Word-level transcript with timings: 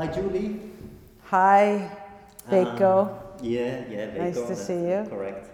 Hi, 0.00 0.06
Julie. 0.06 0.58
Hi, 1.24 1.90
Veiko. 2.48 3.10
Um, 3.10 3.18
yeah, 3.42 3.84
yeah, 3.86 4.06
Veiko. 4.06 4.18
Nice 4.18 4.40
to 4.48 4.56
see 4.56 4.72
you. 4.72 5.06
Correct. 5.10 5.46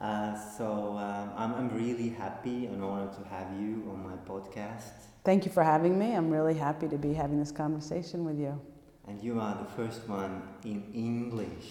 Uh, 0.00 0.34
so 0.56 0.96
um, 0.96 1.30
I'm, 1.36 1.54
I'm 1.54 1.68
really 1.68 2.08
happy 2.08 2.64
and 2.64 2.82
honored 2.82 3.12
to 3.12 3.28
have 3.28 3.52
you 3.60 3.86
on 3.92 4.02
my 4.02 4.16
podcast. 4.26 5.10
Thank 5.22 5.44
you 5.44 5.52
for 5.52 5.62
having 5.62 5.98
me. 5.98 6.14
I'm 6.14 6.30
really 6.30 6.54
happy 6.54 6.88
to 6.88 6.96
be 6.96 7.12
having 7.12 7.38
this 7.38 7.52
conversation 7.52 8.24
with 8.24 8.38
you. 8.38 8.58
And 9.06 9.22
you 9.22 9.38
are 9.38 9.54
the 9.54 9.70
first 9.76 10.08
one 10.08 10.40
in 10.64 10.82
English. 10.94 11.66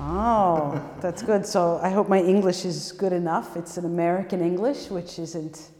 Oh, 0.00 0.82
that's 1.00 1.22
good. 1.22 1.46
So 1.46 1.78
I 1.84 1.90
hope 1.90 2.08
my 2.08 2.20
English 2.20 2.64
is 2.64 2.90
good 2.90 3.12
enough. 3.12 3.56
It's 3.56 3.76
an 3.76 3.84
American 3.84 4.40
English, 4.40 4.90
which 4.90 5.20
isn't, 5.20 5.70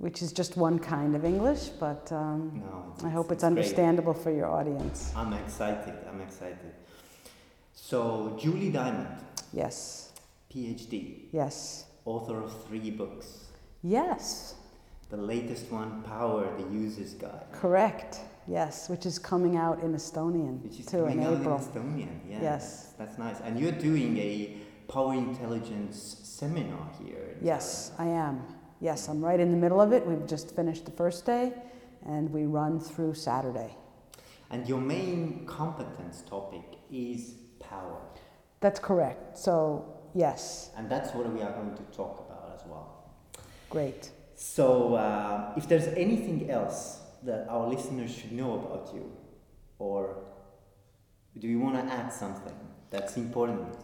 which 0.00 0.22
is 0.22 0.32
just 0.32 0.56
one 0.56 0.78
kind 0.78 1.14
of 1.14 1.24
English, 1.26 1.68
but 1.78 2.10
um, 2.10 2.62
No, 2.64 3.06
I 3.06 3.10
hope 3.10 3.30
it's, 3.30 3.42
great. 3.44 3.48
understandable 3.52 4.14
for 4.14 4.30
your 4.32 4.46
audience. 4.46 5.12
I'm 5.14 5.32
excited. 5.34 5.94
I'm 6.08 6.20
excited. 6.22 6.72
So 7.74 8.36
Julie 8.40 8.70
Diamond, 8.70 9.08
Yes, 9.52 10.12
PhD, 10.52 11.24
yes, 11.32 11.84
author 12.04 12.40
of 12.42 12.50
three 12.66 12.90
books. 12.90 13.26
yes, 13.82 14.54
The 15.10 15.16
latest 15.16 15.70
one, 15.72 16.02
Power: 16.02 16.46
The 16.56 16.66
User's 16.72 17.14
Guide, 17.14 17.46
correct. 17.52 18.20
Yes, 18.46 18.88
which 18.88 19.04
is 19.06 19.18
coming 19.18 19.56
out 19.56 19.80
in 19.84 19.92
Estonian 19.94 20.62
which 20.62 20.80
is 20.80 20.86
too 20.86 21.04
in 21.06 21.20
out 21.22 21.40
April. 21.40 21.56
in 21.56 21.62
Estonian. 21.62 22.14
Yeah, 22.28 22.40
Yes. 22.42 22.94
that's, 22.96 23.10
that's 23.10 23.18
nice. 23.18 23.38
And 23.44 23.60
you're 23.60 23.78
doing 23.90 24.16
a 24.18 24.56
power 24.88 25.14
intelligence 25.14 26.16
seminar 26.22 26.88
here. 27.04 27.36
in 27.38 27.46
Yes, 27.46 27.92
I 27.98 28.06
am. 28.06 28.42
Yes, 28.80 29.08
I'm 29.08 29.22
right 29.22 29.38
in 29.38 29.50
the 29.50 29.56
middle 29.58 29.80
of 29.80 29.92
it. 29.92 30.06
We've 30.06 30.26
just 30.26 30.56
finished 30.56 30.86
the 30.86 30.90
first 30.90 31.26
day 31.26 31.52
and 32.06 32.30
we 32.32 32.46
run 32.46 32.80
through 32.80 33.14
Saturday. 33.14 33.76
And 34.50 34.66
your 34.66 34.80
main 34.80 35.44
competence 35.46 36.22
topic 36.22 36.62
is 36.90 37.34
power. 37.60 38.00
That's 38.60 38.80
correct. 38.80 39.38
So, 39.38 39.84
yes, 40.14 40.70
And 40.76 40.90
that's 40.90 41.14
what 41.14 41.30
we 41.32 41.42
are 41.42 41.52
going 41.52 41.76
to 41.76 41.82
talk 41.96 42.26
about 42.26 42.52
as 42.54 42.66
well. 42.66 43.12
great. 43.68 44.10
So, 44.34 44.94
uh, 44.94 45.52
if 45.56 45.68
there's 45.68 45.88
anything 45.88 46.50
else 46.50 47.00
that 47.22 47.46
our 47.48 47.68
listeners 47.68 48.10
should 48.10 48.32
know 48.32 48.54
about 48.54 48.94
you, 48.94 49.12
or 49.78 50.16
do 51.38 51.46
you 51.46 51.60
want 51.60 51.76
to 51.76 51.92
add 51.92 52.10
something 52.10 52.54
that's 52.90 53.18
important? 53.18 53.76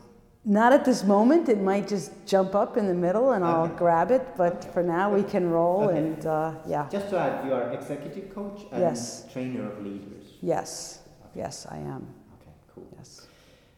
Not 0.49 0.73
at 0.73 0.85
this 0.85 1.03
moment. 1.03 1.49
It 1.49 1.61
might 1.61 1.89
just 1.89 2.13
jump 2.25 2.55
up 2.55 2.77
in 2.77 2.87
the 2.87 2.95
middle 2.95 3.33
and 3.33 3.45
I'll 3.45 3.65
Okay. 3.65 3.75
grab 3.77 4.13
it, 4.13 4.23
but 4.37 4.55
Okay. 4.59 4.69
for 4.73 4.83
now 4.85 5.13
we 5.13 5.25
can 5.25 5.51
roll 5.51 5.89
Okay. 5.89 5.99
and 5.99 6.25
uh, 6.25 6.53
yeah. 6.69 6.89
Just 6.89 7.09
to 7.11 7.19
add, 7.19 7.45
you 7.47 7.53
are 7.53 7.73
executive 7.73 8.33
coach 8.33 8.63
and 8.71 8.81
Yes. 8.81 9.27
trainer 9.33 9.67
of 9.73 9.83
leaders. 9.83 10.35
Yes, 10.41 11.01
yes, 11.35 11.67
I 11.69 11.79
am. 11.79 12.07
Okay, 12.37 12.55
cool. 12.73 12.87
Yes. 12.97 13.27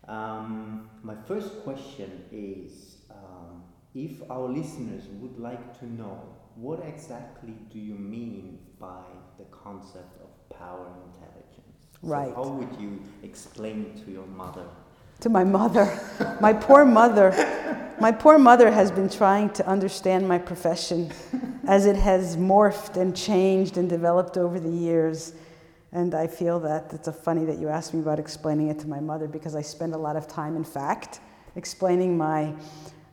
Um, 0.07 0.91
my 1.03 1.15
first 1.27 1.63
question 1.65 2.11
is 2.31 2.99
um, 3.11 3.63
if 3.95 4.21
our 4.31 4.47
listeners 4.47 5.05
would 5.21 5.39
like 5.39 5.79
to 5.81 5.87
know 5.87 6.19
what 6.55 6.81
exactly 6.85 7.55
do 7.73 7.79
you 7.79 7.95
mean 7.95 8.59
by 8.79 9.05
the 9.39 9.45
concept 9.65 10.21
of 10.21 10.29
power 10.59 10.87
intelligence? 11.07 11.81
So 12.03 12.09
Right. 12.17 12.35
how 12.35 12.49
would 12.59 12.75
you 12.79 13.01
explain 13.23 13.87
it 13.87 14.05
to 14.05 14.11
your 14.11 14.27
mother? 14.27 14.67
To 15.21 15.29
my 15.29 15.45
mother. 15.45 15.99
my 16.41 16.53
poor 16.53 16.85
mother. 16.85 17.33
My 18.01 18.13
poor 18.13 18.39
mother 18.39 18.71
has 18.71 18.93
been 18.93 19.09
trying 19.09 19.51
to 19.51 19.67
understand 19.67 20.29
my 20.29 20.39
profession 20.39 21.11
as 21.67 21.87
it 21.87 21.97
has 21.97 22.37
morphed 22.37 22.97
and 22.97 23.17
changed 23.17 23.77
and 23.77 23.91
developed 23.91 24.37
over 24.37 24.61
the 24.61 24.71
years. 24.71 25.33
And 25.91 26.15
I 26.15 26.29
feel 26.29 26.61
that 26.61 26.93
it's 26.93 27.09
a 27.09 27.13
funny 27.13 27.45
that 27.47 27.59
you 27.59 27.69
asked 27.69 27.95
me 27.95 28.01
about 28.01 28.21
explaining 28.21 28.69
it 28.69 28.79
to 28.81 28.89
my 28.89 29.01
mother 29.01 29.27
because 29.27 29.57
I 29.57 29.63
spend 29.63 29.95
a 29.95 29.99
lot 29.99 30.15
of 30.15 30.29
time, 30.29 30.55
in 30.55 30.63
fact, 30.63 31.19
explaining 31.57 32.17
my, 32.17 32.55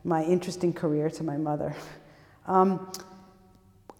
my 0.04 0.22
interesting 0.22 0.72
career 0.72 1.10
to 1.10 1.24
my 1.24 1.36
mother. 1.36 1.74
Um, 2.46 2.92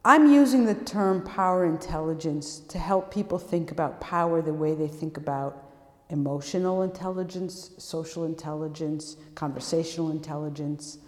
I'm 0.05 0.33
using 0.33 0.65
the 0.65 0.75
term 0.75 1.23
power 1.23 1.67
intelligence 1.67 2.61
to 2.69 2.79
help 2.79 3.13
people 3.13 3.39
think 3.41 3.73
about 3.73 4.01
power 4.01 4.41
the 4.41 4.55
way 4.55 4.75
they 4.77 4.87
think 4.87 5.17
about 5.17 5.66
emotional 6.11 6.83
intelligence, 6.83 7.73
social 7.79 8.25
intelligence, 8.25 9.17
conversational 9.35 10.11
intelligence. 10.11 10.99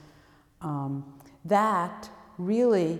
Um, 0.60 1.04
that 1.44 2.09
really, 2.36 2.98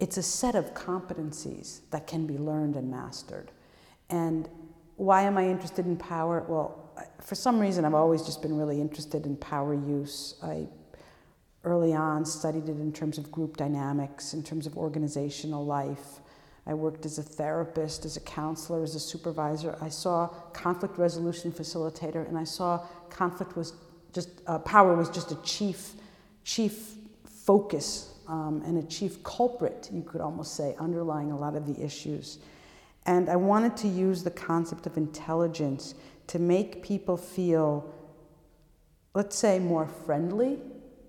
it's 0.00 0.16
a 0.16 0.22
set 0.22 0.54
of 0.54 0.74
competencies 0.74 1.80
that 1.90 2.06
can 2.06 2.26
be 2.26 2.38
learned 2.38 2.76
and 2.76 2.90
mastered. 2.90 3.50
And 4.10 4.48
why 4.96 5.22
am 5.22 5.36
I 5.36 5.48
interested 5.48 5.86
in 5.86 5.96
power? 5.96 6.44
Well, 6.48 6.80
for 7.20 7.34
some 7.34 7.58
reason, 7.58 7.84
I've 7.84 7.94
always 7.94 8.22
just 8.22 8.42
been 8.42 8.56
really 8.56 8.80
interested 8.80 9.26
in 9.26 9.36
power 9.36 9.74
use. 9.74 10.36
I 10.42 10.68
early 11.64 11.94
on 11.94 12.24
studied 12.24 12.68
it 12.68 12.78
in 12.80 12.92
terms 12.92 13.18
of 13.18 13.32
group 13.32 13.56
dynamics, 13.56 14.34
in 14.34 14.42
terms 14.42 14.66
of 14.66 14.76
organizational 14.76 15.64
life. 15.64 16.20
I 16.66 16.74
worked 16.74 17.04
as 17.04 17.18
a 17.18 17.22
therapist, 17.22 18.04
as 18.04 18.16
a 18.16 18.20
counselor, 18.20 18.82
as 18.82 18.94
a 18.94 19.00
supervisor. 19.00 19.76
I 19.80 19.90
saw 19.90 20.28
conflict 20.52 20.98
resolution 20.98 21.52
facilitator, 21.52 22.26
and 22.26 22.38
I 22.38 22.44
saw 22.44 22.86
conflict 23.10 23.56
was 23.56 23.74
just 24.12 24.28
uh, 24.46 24.58
power 24.60 24.94
was 24.94 25.10
just 25.10 25.30
a 25.32 25.36
chief 25.42 25.94
chief 26.44 26.94
focus 27.26 28.14
um, 28.28 28.62
and 28.64 28.78
a 28.78 28.86
chief 28.86 29.22
culprit, 29.22 29.88
you 29.92 30.02
could 30.02 30.20
almost 30.20 30.54
say, 30.54 30.74
underlying 30.78 31.30
a 31.32 31.36
lot 31.36 31.54
of 31.54 31.66
the 31.66 31.84
issues. 31.84 32.38
And 33.06 33.28
I 33.28 33.36
wanted 33.36 33.76
to 33.78 33.88
use 33.88 34.22
the 34.22 34.30
concept 34.30 34.86
of 34.86 34.96
intelligence 34.96 35.94
to 36.28 36.38
make 36.38 36.82
people 36.82 37.16
feel, 37.18 37.92
let's 39.14 39.36
say, 39.36 39.58
more 39.58 39.86
friendly 39.86 40.58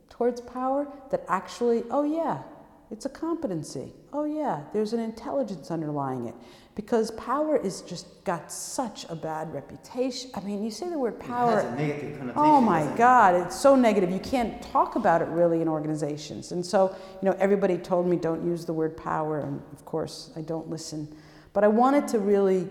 towards 0.09 0.41
power, 0.41 0.87
that 1.11 1.23
actually, 1.29 1.83
oh 1.89 2.03
yeah, 2.03 2.43
it's 2.91 3.05
a 3.05 3.09
competency. 3.09 3.93
Oh 4.13 4.25
yeah, 4.25 4.63
there's 4.73 4.93
an 4.93 4.99
intelligence 4.99 5.71
underlying 5.71 6.27
it. 6.27 6.35
Because 6.75 7.11
power 7.11 7.55
is 7.55 7.81
just 7.81 8.23
got 8.25 8.51
such 8.51 9.05
a 9.09 9.15
bad 9.15 9.53
reputation. 9.53 10.29
I 10.35 10.41
mean, 10.41 10.61
you 10.61 10.69
say 10.69 10.89
the 10.89 10.99
word 10.99 11.19
power. 11.19 11.59
It 11.59 11.63
has 11.63 11.73
a 11.73 11.75
negative 11.75 12.17
connotation. 12.17 12.33
Oh 12.35 12.59
my 12.59 12.83
it? 12.83 12.97
God, 12.97 13.35
it's 13.35 13.57
so 13.57 13.77
negative. 13.77 14.11
You 14.11 14.19
can't 14.19 14.61
talk 14.61 14.97
about 14.97 15.21
it 15.21 15.29
really 15.29 15.61
in 15.61 15.69
organizations. 15.69 16.51
And 16.51 16.65
so, 16.65 16.93
you 17.21 17.29
know, 17.29 17.35
everybody 17.39 17.77
told 17.77 18.07
me 18.07 18.17
don't 18.17 18.45
use 18.45 18.65
the 18.65 18.73
word 18.73 18.97
power, 18.97 19.39
and 19.39 19.61
of 19.71 19.85
course, 19.85 20.31
I 20.35 20.41
don't 20.41 20.69
listen. 20.69 21.15
But 21.53 21.63
I 21.63 21.69
wanted 21.69 22.09
to 22.09 22.19
really 22.19 22.67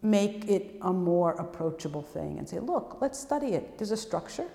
make 0.00 0.48
it 0.48 0.76
a 0.82 0.92
more 0.92 1.32
approachable 1.32 2.02
thing 2.02 2.38
and 2.38 2.48
say, 2.48 2.60
look, 2.60 2.98
let's 3.00 3.18
study 3.18 3.54
it. 3.54 3.78
There's 3.78 3.90
a 3.90 3.96
structure 3.96 4.46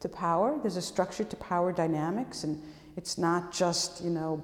to 0.00 0.08
power, 0.08 0.58
there's 0.62 0.76
a 0.76 0.82
structure 0.82 1.24
to 1.24 1.36
power 1.36 1.70
dynamics, 1.70 2.44
and 2.44 2.62
it's 2.96 3.18
not 3.18 3.52
just, 3.52 4.02
you 4.02 4.10
know, 4.10 4.42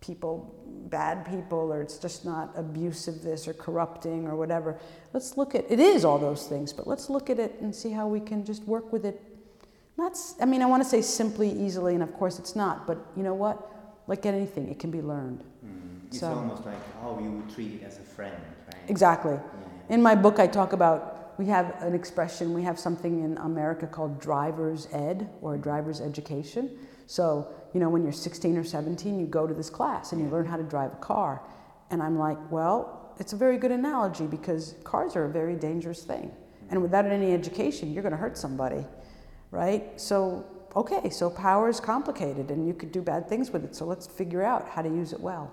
people, 0.00 0.54
bad 0.88 1.24
people, 1.24 1.72
or 1.72 1.80
it's 1.80 1.98
just 1.98 2.24
not 2.24 2.52
abusive 2.56 3.22
this 3.22 3.46
or 3.46 3.52
corrupting 3.52 4.26
or 4.26 4.36
whatever. 4.36 4.78
Let's 5.12 5.36
look 5.36 5.54
at 5.54 5.70
it 5.70 5.80
is 5.80 6.04
all 6.04 6.18
those 6.18 6.46
things, 6.46 6.72
but 6.72 6.86
let's 6.86 7.08
look 7.08 7.30
at 7.30 7.38
it 7.38 7.56
and 7.60 7.74
see 7.74 7.90
how 7.90 8.06
we 8.08 8.20
can 8.20 8.44
just 8.44 8.64
work 8.64 8.92
with 8.92 9.04
it. 9.04 9.20
Not, 9.96 10.16
I 10.40 10.46
mean, 10.46 10.62
I 10.62 10.66
want 10.66 10.82
to 10.82 10.88
say 10.88 11.02
simply, 11.02 11.50
easily, 11.50 11.94
and 11.94 12.02
of 12.02 12.12
course 12.14 12.38
it's 12.38 12.56
not, 12.56 12.86
but 12.86 12.98
you 13.16 13.22
know 13.22 13.34
what? 13.34 13.70
Like 14.06 14.26
anything, 14.26 14.68
it 14.68 14.78
can 14.78 14.90
be 14.90 15.02
learned. 15.02 15.44
Mm, 15.64 16.06
it's 16.08 16.20
So- 16.20 16.28
almost 16.28 16.64
like 16.64 16.74
how 17.00 17.18
you 17.22 17.30
would 17.30 17.48
treat 17.50 17.74
it 17.74 17.84
as 17.84 17.98
a 17.98 18.02
friend, 18.02 18.34
right? 18.66 18.82
Exactly. 18.88 19.34
Yeah. 19.34 19.94
In 19.94 20.02
my 20.02 20.14
book, 20.14 20.38
I 20.38 20.46
talk 20.46 20.72
about 20.72 21.38
we 21.38 21.46
have 21.46 21.80
an 21.82 21.94
expression, 21.94 22.52
we 22.52 22.62
have 22.62 22.78
something 22.78 23.22
in 23.24 23.38
America 23.38 23.86
called 23.86 24.18
driver's 24.20 24.88
ed 24.92 25.30
or 25.40 25.56
driver's 25.56 26.00
education. 26.00 26.70
So, 27.12 27.46
you 27.74 27.80
know, 27.80 27.90
when 27.90 28.02
you're 28.02 28.10
16 28.10 28.56
or 28.56 28.64
17, 28.64 29.20
you 29.20 29.26
go 29.26 29.46
to 29.46 29.52
this 29.52 29.68
class 29.68 30.12
and 30.12 30.22
you 30.22 30.28
learn 30.30 30.46
how 30.46 30.56
to 30.56 30.62
drive 30.62 30.94
a 30.94 30.96
car. 30.96 31.42
And 31.90 32.02
I'm 32.02 32.18
like, 32.18 32.38
well, 32.50 33.12
it's 33.18 33.34
a 33.34 33.36
very 33.36 33.58
good 33.58 33.70
analogy 33.70 34.24
because 34.24 34.76
cars 34.82 35.14
are 35.14 35.26
a 35.26 35.28
very 35.28 35.54
dangerous 35.54 36.04
thing. 36.04 36.32
And 36.70 36.80
without 36.80 37.04
any 37.04 37.34
education, 37.34 37.92
you're 37.92 38.02
going 38.02 38.12
to 38.12 38.18
hurt 38.18 38.38
somebody, 38.38 38.86
right? 39.50 40.00
So, 40.00 40.46
okay, 40.74 41.10
so 41.10 41.28
power 41.28 41.68
is 41.68 41.80
complicated 41.80 42.50
and 42.50 42.66
you 42.66 42.72
could 42.72 42.92
do 42.92 43.02
bad 43.02 43.28
things 43.28 43.50
with 43.50 43.62
it. 43.66 43.76
So 43.76 43.84
let's 43.84 44.06
figure 44.06 44.42
out 44.42 44.66
how 44.66 44.80
to 44.80 44.88
use 44.88 45.12
it 45.12 45.20
well. 45.20 45.52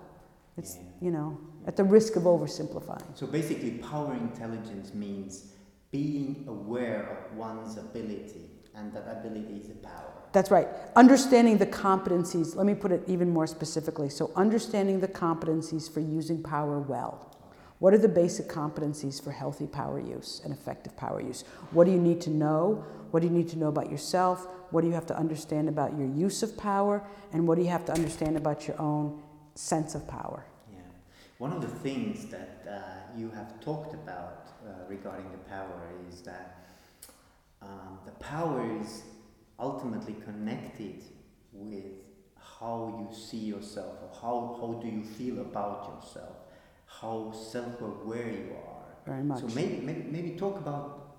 It's, 0.56 0.76
Yeah. 0.76 0.82
you 1.02 1.10
know, 1.10 1.36
at 1.66 1.76
the 1.76 1.84
risk 1.84 2.16
of 2.16 2.22
oversimplifying. 2.22 3.04
So 3.14 3.26
basically, 3.26 3.72
power 3.72 4.14
intelligence 4.14 4.94
means 4.94 5.52
being 5.90 6.46
aware 6.48 7.02
of 7.12 7.36
one's 7.36 7.76
ability, 7.76 8.48
and 8.74 8.94
that 8.94 9.04
ability 9.18 9.60
is 9.62 9.68
a 9.68 9.74
power. 9.74 10.19
That's 10.32 10.50
right. 10.50 10.68
Understanding 10.94 11.58
the 11.58 11.66
competencies, 11.66 12.54
let 12.54 12.66
me 12.66 12.74
put 12.74 12.92
it 12.92 13.02
even 13.08 13.30
more 13.30 13.46
specifically. 13.46 14.08
So, 14.08 14.30
understanding 14.36 15.00
the 15.00 15.08
competencies 15.08 15.92
for 15.92 16.00
using 16.00 16.42
power 16.42 16.78
well. 16.78 17.26
What 17.80 17.94
are 17.94 17.98
the 17.98 18.08
basic 18.08 18.46
competencies 18.46 19.22
for 19.22 19.32
healthy 19.32 19.66
power 19.66 19.98
use 19.98 20.42
and 20.44 20.52
effective 20.52 20.96
power 20.96 21.20
use? 21.20 21.44
What 21.70 21.84
do 21.84 21.90
you 21.90 21.98
need 21.98 22.20
to 22.22 22.30
know? 22.30 22.84
What 23.10 23.20
do 23.20 23.26
you 23.26 23.32
need 23.32 23.48
to 23.48 23.58
know 23.58 23.68
about 23.68 23.90
yourself? 23.90 24.46
What 24.70 24.82
do 24.82 24.86
you 24.86 24.92
have 24.92 25.06
to 25.06 25.16
understand 25.16 25.68
about 25.68 25.96
your 25.96 26.06
use 26.06 26.42
of 26.42 26.56
power? 26.56 27.02
And 27.32 27.48
what 27.48 27.56
do 27.56 27.62
you 27.62 27.70
have 27.70 27.86
to 27.86 27.92
understand 27.92 28.36
about 28.36 28.68
your 28.68 28.80
own 28.80 29.22
sense 29.54 29.94
of 29.94 30.06
power? 30.06 30.44
Yeah. 30.70 30.80
One 31.38 31.52
of 31.52 31.62
the 31.62 31.68
things 31.68 32.26
that 32.26 32.66
uh, 32.70 33.18
you 33.18 33.30
have 33.30 33.58
talked 33.60 33.94
about 33.94 34.48
uh, 34.62 34.84
regarding 34.86 35.30
the 35.32 35.38
power 35.38 35.88
is 36.08 36.20
that 36.20 36.58
um, 37.62 37.98
the 38.04 38.12
power 38.12 38.78
is 38.80 39.04
ultimately 39.60 40.16
connected 40.24 41.02
with 41.52 41.84
how 42.60 43.08
you 43.10 43.16
see 43.16 43.38
yourself 43.38 43.96
or 44.02 44.10
how, 44.20 44.58
how 44.60 44.80
do 44.80 44.88
you 44.88 45.02
feel 45.02 45.40
about 45.40 46.00
yourself, 46.02 46.36
how 46.86 47.32
self-aware 47.32 48.28
you 48.28 48.52
are. 48.66 48.84
Very 49.06 49.22
much. 49.22 49.40
So 49.40 49.46
maybe, 49.48 49.80
maybe, 49.82 50.02
maybe 50.10 50.30
talk 50.38 50.58
about 50.58 51.16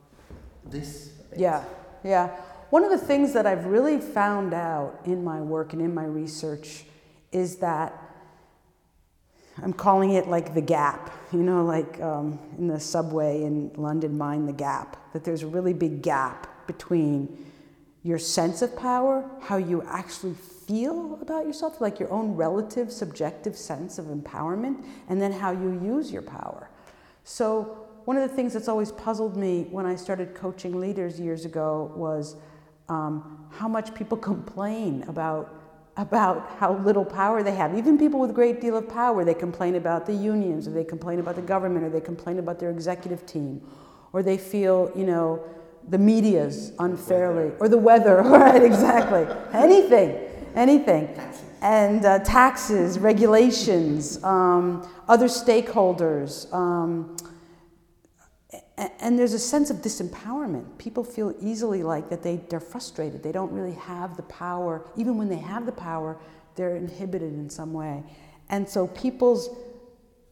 this. 0.66 1.14
Yeah, 1.36 1.64
yeah. 2.04 2.28
One 2.70 2.84
of 2.84 2.92
the 2.92 2.98
things 2.98 3.34
that 3.34 3.46
I've 3.46 3.66
really 3.66 4.00
found 4.00 4.54
out 4.54 5.00
in 5.06 5.24
my 5.24 5.42
work 5.42 5.74
and 5.74 5.82
in 5.82 5.94
my 5.94 6.06
research 6.06 6.86
is 7.32 7.58
that 7.58 7.98
I'm 9.62 9.74
calling 9.74 10.12
it 10.12 10.28
like 10.28 10.54
the 10.54 10.62
gap, 10.62 11.12
you 11.34 11.44
know, 11.44 11.66
like 11.66 12.00
um, 12.02 12.40
in 12.58 12.68
the 12.68 12.80
subway 12.80 13.44
in 13.44 13.72
London, 13.76 14.18
mind 14.18 14.48
the 14.48 14.54
gap, 14.54 15.12
that 15.14 15.24
there's 15.24 15.44
a 15.44 15.48
really 15.48 15.74
big 15.74 16.02
gap 16.02 16.68
between 16.68 17.51
your 18.04 18.18
sense 18.18 18.62
of 18.62 18.76
power, 18.76 19.30
how 19.42 19.58
you 19.58 19.84
actually 19.84 20.34
feel 20.34 21.20
about 21.22 21.46
yourself, 21.46 21.82
like 21.82 22.00
your 22.00 22.12
own 22.12 22.36
relative 22.36 22.92
subjective 22.92 23.56
sense 23.56 24.00
of 24.00 24.06
empowerment, 24.06 24.84
and 25.10 25.22
then 25.22 25.32
how 25.32 25.52
you 25.52 25.80
use 25.84 26.12
your 26.12 26.22
power. 26.22 26.70
So, 27.24 27.88
one 28.06 28.18
of 28.18 28.28
the 28.28 28.36
things 28.36 28.54
that's 28.54 28.68
always 28.68 28.92
puzzled 28.92 29.38
me 29.38 29.68
when 29.70 29.86
I 29.86 29.96
started 29.96 30.34
coaching 30.34 30.80
leaders 30.80 31.20
years 31.20 31.46
ago 31.46 31.94
was 31.96 32.36
um, 32.90 33.46
how 33.52 33.68
much 33.68 33.94
people 33.94 34.18
complain 34.32 35.04
about 35.08 35.58
about 35.98 36.50
how 36.58 36.74
little 36.78 37.04
power 37.04 37.44
they 37.44 37.54
have. 37.54 37.78
Even 37.78 37.98
people 37.98 38.20
with 38.20 38.30
a 38.30 38.34
great 38.34 38.62
deal 38.62 38.78
of 38.78 38.88
power, 38.88 39.26
they 39.26 39.34
complain 39.34 39.76
about 39.76 40.06
the 40.06 40.14
unions, 40.14 40.68
or 40.68 40.72
they 40.72 40.86
complain 40.86 41.20
about 41.20 41.36
the 41.36 41.42
government, 41.42 41.86
or 41.86 41.90
they 41.90 42.00
complain 42.00 42.40
about 42.40 42.60
their 42.60 42.72
executive 42.72 43.26
team, 43.26 43.62
or 44.14 44.24
they 44.24 44.38
feel, 44.38 44.90
you 44.96 45.06
know, 45.06 45.44
the 45.92 45.98
media's 45.98 46.72
unfairly, 46.80 47.52
or 47.60 47.68
the 47.68 47.78
weather, 47.78 48.22
right? 48.26 48.64
Exactly. 48.64 49.28
anything, 49.54 50.18
anything. 50.56 51.20
And 51.62 52.04
uh, 52.06 52.20
taxes, 52.20 52.98
regulations, 52.98 54.24
um, 54.24 54.90
other 55.08 55.28
stakeholders. 55.28 56.52
Um, 56.54 57.18
and 59.00 59.20
there's 59.20 59.34
a 59.34 59.40
sense 59.40 59.70
of 59.70 59.78
disempowerment. 59.78 60.78
People 60.80 61.04
feel 61.04 61.36
easily 61.42 61.84
like 61.84 62.10
that 62.10 62.24
they, 62.24 62.38
they're 62.38 62.60
frustrated. 62.60 63.22
They 63.22 63.34
don't 63.34 63.52
really 63.52 63.76
have 63.76 64.16
the 64.16 64.24
power. 64.24 64.90
Even 64.96 65.18
when 65.18 65.28
they 65.30 65.38
have 65.38 65.66
the 65.66 65.72
power, 65.74 66.18
they're 66.56 66.78
inhibited 66.78 67.34
in 67.34 67.50
some 67.50 67.74
way. 67.74 68.04
And 68.50 68.68
so 68.68 68.88
people's 68.88 69.50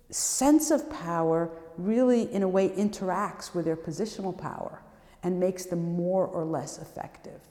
sense 0.09 0.71
of 0.71 0.89
power 0.89 1.51
really, 1.77 2.33
in 2.33 2.43
a 2.43 2.47
way, 2.47 2.69
interacts 2.69 3.53
with 3.53 3.65
their 3.65 3.77
positional 3.77 4.35
power 4.35 4.81
and 5.23 5.39
makes 5.39 5.65
them 5.65 5.95
more 5.95 6.27
or 6.27 6.45
less 6.45 6.77
effective. 6.77 7.41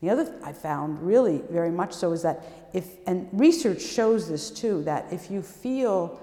The 0.00 0.10
other 0.10 0.24
th- 0.24 0.36
I 0.44 0.52
found 0.52 1.02
really 1.02 1.42
very 1.50 1.70
much 1.70 1.92
so 1.92 2.12
is 2.12 2.22
that 2.22 2.44
if, 2.72 2.96
and 3.06 3.28
research 3.32 3.80
shows 3.80 4.28
this 4.28 4.50
too, 4.50 4.82
that 4.84 5.12
if 5.12 5.30
you 5.30 5.42
feel, 5.42 6.20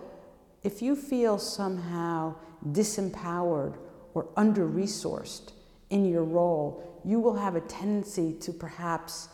if 0.64 0.82
you 0.82 0.96
feel 0.96 1.38
somehow 1.38 2.36
disempowered 2.72 3.76
or 4.14 4.28
under 4.38 4.68
resourced 4.68 5.52
in 5.90 6.06
your 6.06 6.24
role, 6.24 7.02
you 7.04 7.20
will 7.20 7.36
have 7.36 7.56
a 7.56 7.62
tendency 7.62 8.34
to 8.34 8.54
perhaps 8.54 9.30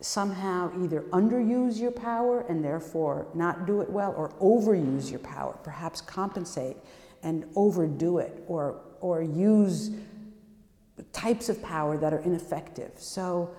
somehow 0.00 0.70
either 0.82 1.02
underuse 1.12 1.80
your 1.80 1.90
power 1.90 2.40
and 2.48 2.62
therefore 2.64 3.26
not 3.32 3.66
do 3.66 3.80
it 3.80 3.88
well, 3.88 4.12
or 4.16 4.28
overuse 4.40 5.10
your 5.10 5.20
power, 5.20 5.56
perhaps 5.62 6.00
compensate 6.00 6.76
and 7.22 7.46
overdo 7.56 8.18
it, 8.18 8.44
or, 8.48 8.80
or 9.00 9.22
use 9.22 9.92
types 11.24 11.48
of 11.48 11.62
power 11.62 11.96
that 11.96 12.12
are 12.12 12.18
ineffective. 12.18 12.92
So, 12.96 13.50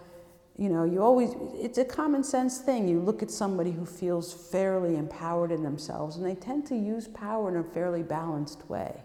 you 0.55 0.69
know, 0.69 0.83
you 0.83 1.01
always, 1.01 1.31
it's 1.55 1.79
a 1.79 1.85
common 1.85 2.23
sense 2.23 2.59
thing. 2.59 2.87
You 2.87 2.99
look 2.99 3.23
at 3.23 3.31
somebody 3.31 3.71
who 3.71 3.85
feels 3.85 4.31
fairly 4.51 4.97
empowered 4.97 5.51
in 5.51 5.63
themselves, 5.63 6.17
and 6.17 6.23
they 6.23 6.35
tend 6.35 6.67
to 6.67 6.75
use 6.75 7.07
power 7.07 7.49
in 7.49 7.57
a 7.57 7.63
fairly 7.63 8.03
balanced 8.03 8.69
way. 8.69 9.01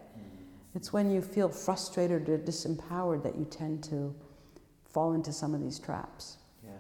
It's 0.75 0.93
when 0.93 1.11
you 1.11 1.23
feel 1.23 1.49
frustrated 1.49 2.29
or 2.29 2.39
disempowered 2.39 3.23
that 3.25 3.35
you 3.37 3.47
tend 3.47 3.83
to 3.85 4.15
fall 4.85 5.15
into 5.15 5.33
some 5.33 5.55
of 5.55 5.61
these 5.63 5.79
traps. 5.79 6.37
Yeah. 6.63 6.71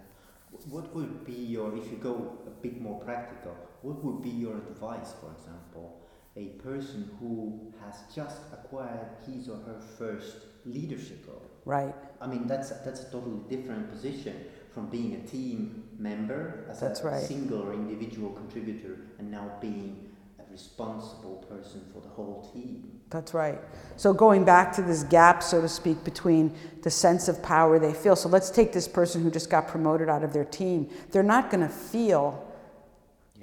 What 0.68 0.94
would 0.94 1.24
be 1.24 1.32
your, 1.32 1.74
if 1.76 1.90
you 1.90 1.96
go 1.96 2.38
a 2.46 2.50
bit 2.50 2.80
more 2.80 3.00
practical, 3.00 3.56
what 3.82 4.04
would 4.04 4.22
be 4.22 4.28
your 4.28 4.56
advice, 4.58 5.14
for 5.20 5.32
example, 5.32 5.99
a 6.36 6.46
person 6.62 7.10
who 7.18 7.72
has 7.84 7.96
just 8.14 8.38
acquired 8.52 9.08
his 9.26 9.48
or 9.48 9.56
her 9.56 9.80
first 9.98 10.36
leadership 10.64 11.24
role? 11.26 11.42
Right. 11.64 11.94
I 12.20 12.26
mean, 12.26 12.46
that's 12.46 12.70
that's 12.70 13.02
a 13.02 13.10
totally 13.10 13.40
different 13.48 13.90
position 13.90 14.44
from 14.72 14.86
being 14.86 15.14
a 15.14 15.26
team 15.26 15.84
member 15.98 16.64
as 16.70 16.80
That's 16.80 17.00
a 17.00 17.06
right. 17.06 17.22
single 17.22 17.62
or 17.62 17.74
individual 17.74 18.30
contributor, 18.30 18.98
and 19.18 19.30
now 19.30 19.50
being 19.60 20.08
a 20.38 20.50
responsible 20.50 21.44
person 21.48 21.84
for 21.92 22.00
the 22.00 22.08
whole 22.08 22.50
team. 22.54 23.00
That's 23.10 23.34
right. 23.34 23.60
So 23.96 24.12
going 24.12 24.44
back 24.44 24.72
to 24.76 24.82
this 24.82 25.02
gap, 25.02 25.42
so 25.42 25.60
to 25.60 25.68
speak, 25.68 26.04
between 26.04 26.54
the 26.82 26.90
sense 26.90 27.26
of 27.26 27.42
power 27.42 27.78
they 27.80 27.92
feel. 27.92 28.14
So 28.14 28.28
let's 28.28 28.50
take 28.50 28.72
this 28.72 28.86
person 28.86 29.22
who 29.22 29.30
just 29.30 29.50
got 29.50 29.66
promoted 29.66 30.08
out 30.08 30.22
of 30.22 30.32
their 30.32 30.44
team. 30.44 30.88
They're 31.10 31.24
not 31.24 31.50
going 31.50 31.66
to 31.66 31.72
feel 31.72 32.46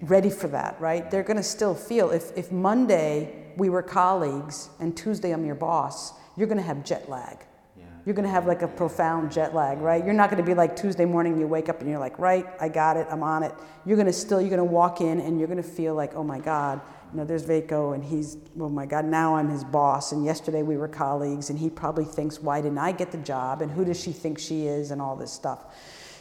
ready 0.02 0.30
for 0.30 0.48
that, 0.50 0.80
right? 0.80 1.10
They're 1.10 1.24
going 1.24 1.38
to 1.38 1.44
still 1.44 1.74
feel 1.74 2.12
if, 2.12 2.36
if 2.38 2.52
Monday 2.52 3.46
we 3.58 3.70
were 3.70 3.82
colleagues 3.82 4.70
and 4.80 4.96
Tuesday 4.96 5.32
I'm 5.32 5.46
your 5.46 5.56
boss, 5.56 6.14
you're 6.36 6.48
going 6.48 6.60
to 6.60 6.64
have 6.64 6.84
jet 6.84 7.10
lag. 7.10 7.40
Yeah. 7.76 7.86
You're 8.06 8.14
going 8.14 8.26
to 8.26 8.32
have 8.32 8.46
like 8.46 8.62
a 8.62 8.68
profound 8.68 9.32
jet 9.32 9.56
lag, 9.56 9.80
right? 9.80 10.04
You're 10.06 10.14
not 10.14 10.30
going 10.30 10.42
to 10.42 10.48
be 10.48 10.54
like 10.54 10.76
Tuesday 10.76 11.06
morning 11.06 11.40
you 11.40 11.48
wake 11.48 11.68
up 11.68 11.82
and 11.82 11.90
you're 11.90 12.00
like, 12.00 12.20
right, 12.20 12.46
I 12.60 12.70
got 12.70 12.98
it, 12.98 13.08
I'm 13.10 13.24
on 13.24 13.42
it. 13.42 13.54
You're 13.86 13.98
going 13.98 14.08
to 14.08 14.14
still, 14.14 14.40
you're 14.40 14.52
going 14.52 14.60
to 14.60 14.64
walk 14.64 15.02
in 15.02 15.20
and 15.20 15.40
you're 15.40 15.48
going 15.48 15.62
to 15.62 15.68
feel 15.68 15.96
like, 15.96 16.14
oh 16.14 16.24
my 16.24 16.40
God, 16.40 16.80
you 17.12 17.18
know, 17.18 17.26
there's 17.26 17.46
Veiko 17.46 17.96
and 17.96 18.04
he's, 18.04 18.38
oh 18.60 18.70
my 18.70 18.86
God, 18.86 19.06
now 19.06 19.36
I'm 19.36 19.50
his 19.50 19.64
boss. 19.64 20.12
And 20.12 20.24
yesterday 20.24 20.62
we 20.62 20.78
were 20.78 20.88
colleagues 20.88 21.50
and 21.50 21.58
he 21.58 21.72
probably 21.72 22.06
thinks, 22.06 22.40
why 22.40 22.62
didn't 22.62 22.78
I 22.78 22.92
get 22.92 23.12
the 23.12 23.18
job? 23.18 23.64
And 23.64 23.72
who 23.72 23.84
does 23.84 24.00
she 24.00 24.12
think 24.12 24.38
she 24.38 24.68
is? 24.68 24.92
And 24.92 25.02
all 25.02 25.16
this 25.16 25.32
stuff. 25.32 25.74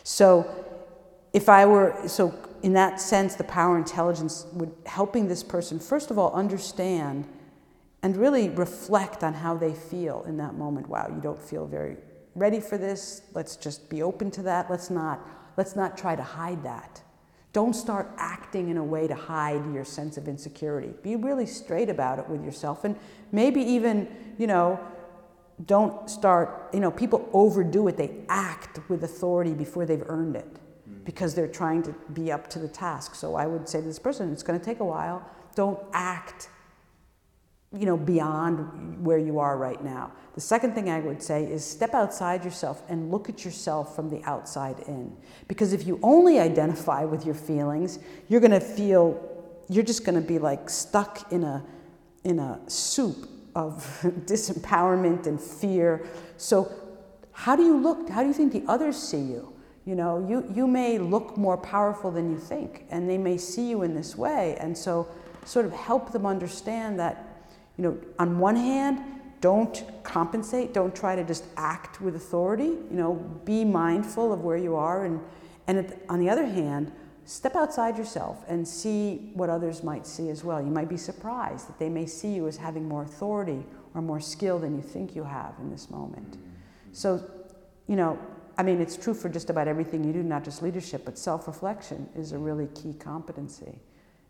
So 0.02 0.48
if 1.34 1.50
I 1.50 1.66
were, 1.66 1.94
so 2.06 2.30
in 2.62 2.72
that 2.74 3.00
sense, 3.00 3.34
the 3.34 3.44
power 3.44 3.76
intelligence 3.76 4.46
would 4.52 4.72
helping 4.86 5.28
this 5.28 5.42
person, 5.42 5.78
first 5.78 6.10
of 6.10 6.18
all, 6.18 6.32
understand 6.32 7.26
and 8.02 8.16
really 8.16 8.48
reflect 8.48 9.24
on 9.24 9.34
how 9.34 9.56
they 9.56 9.72
feel 9.72 10.24
in 10.28 10.36
that 10.36 10.54
moment. 10.54 10.88
Wow, 10.88 11.08
you 11.08 11.20
don't 11.20 11.42
feel 11.42 11.66
very 11.66 11.96
ready 12.34 12.60
for 12.60 12.78
this. 12.78 13.22
Let's 13.34 13.56
just 13.56 13.88
be 13.88 14.02
open 14.02 14.30
to 14.32 14.42
that. 14.42 14.70
Let's 14.70 14.90
not, 14.90 15.26
let's 15.56 15.74
not 15.74 15.96
try 15.96 16.14
to 16.14 16.22
hide 16.22 16.62
that. 16.64 17.02
Don't 17.52 17.74
start 17.74 18.10
acting 18.18 18.68
in 18.68 18.76
a 18.76 18.84
way 18.84 19.08
to 19.08 19.14
hide 19.14 19.72
your 19.72 19.84
sense 19.84 20.18
of 20.18 20.28
insecurity. 20.28 20.92
Be 21.02 21.16
really 21.16 21.46
straight 21.46 21.88
about 21.88 22.18
it 22.18 22.28
with 22.28 22.44
yourself. 22.44 22.84
And 22.84 22.96
maybe 23.32 23.62
even, 23.62 24.08
you 24.38 24.46
know, 24.46 24.78
don't 25.64 26.10
start, 26.10 26.68
you 26.74 26.80
know, 26.80 26.90
people 26.90 27.28
overdo 27.32 27.88
it. 27.88 27.96
They 27.96 28.24
act 28.28 28.78
with 28.90 29.02
authority 29.04 29.54
before 29.54 29.86
they've 29.86 30.04
earned 30.06 30.36
it 30.36 30.58
because 31.06 31.34
they're 31.34 31.48
trying 31.48 31.82
to 31.84 31.94
be 32.12 32.30
up 32.30 32.50
to 32.50 32.58
the 32.58 32.68
task. 32.68 33.14
So 33.14 33.36
I 33.36 33.46
would 33.46 33.66
say 33.68 33.80
to 33.80 33.86
this 33.86 33.98
person, 33.98 34.32
it's 34.32 34.42
going 34.42 34.58
to 34.58 34.64
take 34.64 34.80
a 34.80 34.84
while. 34.84 35.24
Don't 35.54 35.80
act 35.94 36.48
you 37.72 37.84
know, 37.84 37.96
beyond 37.96 39.04
where 39.04 39.18
you 39.18 39.38
are 39.38 39.56
right 39.58 39.82
now. 39.82 40.12
The 40.34 40.40
second 40.40 40.74
thing 40.74 40.88
I 40.88 41.00
would 41.00 41.22
say 41.22 41.44
is 41.44 41.64
step 41.64 41.94
outside 41.94 42.44
yourself 42.44 42.82
and 42.88 43.10
look 43.10 43.28
at 43.28 43.44
yourself 43.44 43.94
from 43.94 44.08
the 44.08 44.22
outside 44.24 44.80
in. 44.86 45.14
Because 45.48 45.72
if 45.72 45.86
you 45.86 45.98
only 46.02 46.38
identify 46.38 47.04
with 47.04 47.26
your 47.26 47.34
feelings, 47.34 47.98
you're 48.28 48.40
going 48.40 48.52
to 48.52 48.60
feel, 48.60 49.20
you're 49.68 49.84
just 49.84 50.04
going 50.04 50.20
to 50.20 50.26
be 50.26 50.38
like 50.38 50.70
stuck 50.70 51.30
in 51.32 51.42
a, 51.44 51.64
in 52.24 52.38
a 52.38 52.60
soup 52.66 53.28
of 53.54 53.82
disempowerment 54.26 55.26
and 55.26 55.40
fear. 55.40 56.06
So, 56.36 56.72
how 57.32 57.54
do 57.56 57.62
you 57.62 57.76
look? 57.76 58.08
How 58.08 58.22
do 58.22 58.28
you 58.28 58.34
think 58.34 58.52
the 58.52 58.64
others 58.66 58.96
see 58.96 59.20
you? 59.20 59.52
You 59.86 59.94
know, 59.94 60.26
you, 60.28 60.44
you 60.52 60.66
may 60.66 60.98
look 60.98 61.36
more 61.36 61.56
powerful 61.56 62.10
than 62.10 62.30
you 62.30 62.38
think, 62.38 62.84
and 62.90 63.08
they 63.08 63.16
may 63.16 63.38
see 63.38 63.70
you 63.70 63.82
in 63.82 63.94
this 63.94 64.16
way. 64.16 64.56
And 64.60 64.76
so, 64.76 65.08
sort 65.44 65.64
of 65.64 65.72
help 65.72 66.12
them 66.12 66.26
understand 66.26 66.98
that 66.98 67.36
you 67.76 67.84
know, 67.84 67.98
on 68.18 68.38
one 68.38 68.56
hand, 68.56 69.00
don't 69.40 69.84
compensate, 70.02 70.72
don't 70.72 70.94
try 70.94 71.14
to 71.14 71.22
just 71.22 71.44
act 71.56 72.00
with 72.00 72.16
authority, 72.16 72.64
you 72.64 72.86
know, 72.90 73.14
be 73.44 73.64
mindful 73.64 74.32
of 74.32 74.40
where 74.40 74.56
you 74.56 74.74
are. 74.76 75.04
And, 75.04 75.20
and 75.66 75.94
on 76.08 76.20
the 76.20 76.30
other 76.30 76.46
hand, 76.46 76.90
step 77.26 77.54
outside 77.54 77.98
yourself 77.98 78.44
and 78.48 78.66
see 78.66 79.30
what 79.34 79.50
others 79.50 79.82
might 79.82 80.06
see 80.06 80.30
as 80.30 80.42
well. 80.42 80.60
You 80.60 80.70
might 80.70 80.88
be 80.88 80.96
surprised 80.96 81.68
that 81.68 81.78
they 81.78 81.88
may 81.88 82.06
see 82.06 82.32
you 82.34 82.48
as 82.48 82.56
having 82.56 82.88
more 82.88 83.02
authority 83.02 83.64
or 83.94 84.00
more 84.00 84.20
skill 84.20 84.58
than 84.58 84.74
you 84.74 84.82
think 84.82 85.14
you 85.14 85.24
have 85.24 85.54
in 85.60 85.70
this 85.70 85.90
moment. 85.90 86.38
So, 86.92 87.22
you 87.86 87.96
know, 87.96 88.18
I 88.58 88.62
mean, 88.62 88.80
it's 88.80 88.96
true 88.96 89.14
for 89.14 89.28
just 89.28 89.50
about 89.50 89.68
everything 89.68 90.02
you 90.04 90.12
do, 90.12 90.22
not 90.22 90.42
just 90.44 90.62
leadership, 90.62 91.04
but 91.04 91.18
self 91.18 91.46
reflection 91.46 92.08
is 92.14 92.32
a 92.32 92.38
really 92.38 92.68
key 92.68 92.94
competency 92.94 93.78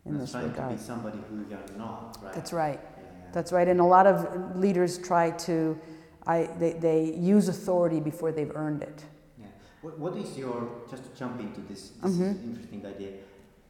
in 0.05 0.13
That's 0.19 0.25
this 0.25 0.31
trying 0.33 0.45
to 0.45 0.51
regard. 0.51 0.77
be 0.77 0.83
somebody 0.83 1.19
who 1.31 1.45
you're 1.49 1.79
not, 1.79 2.19
right? 2.23 2.33
That's 2.35 2.53
right. 2.53 2.81
Yeah. 2.83 3.05
That's 3.33 3.53
right. 3.53 3.69
And 3.69 3.81
a 3.81 3.85
lot 3.85 4.07
of 4.07 4.57
leaders 4.57 4.99
try 4.99 5.31
to, 5.31 5.79
I, 6.27 6.49
they, 6.59 6.73
they 6.73 7.15
use 7.15 7.49
authority 7.49 8.01
before 8.01 8.33
they've 8.33 8.51
earned 8.55 8.83
it. 8.83 9.05
Yeah. 9.39 9.47
What, 9.83 9.99
what 9.99 10.17
is 10.17 10.37
your, 10.37 10.69
just 10.91 11.05
to 11.05 11.19
jump 11.19 11.41
into 11.41 11.61
this, 11.63 11.91
this 12.03 12.13
is 12.13 12.19
Mhm. 12.19 12.31
an 12.31 12.43
interesting 12.45 12.87
idea, 12.87 13.13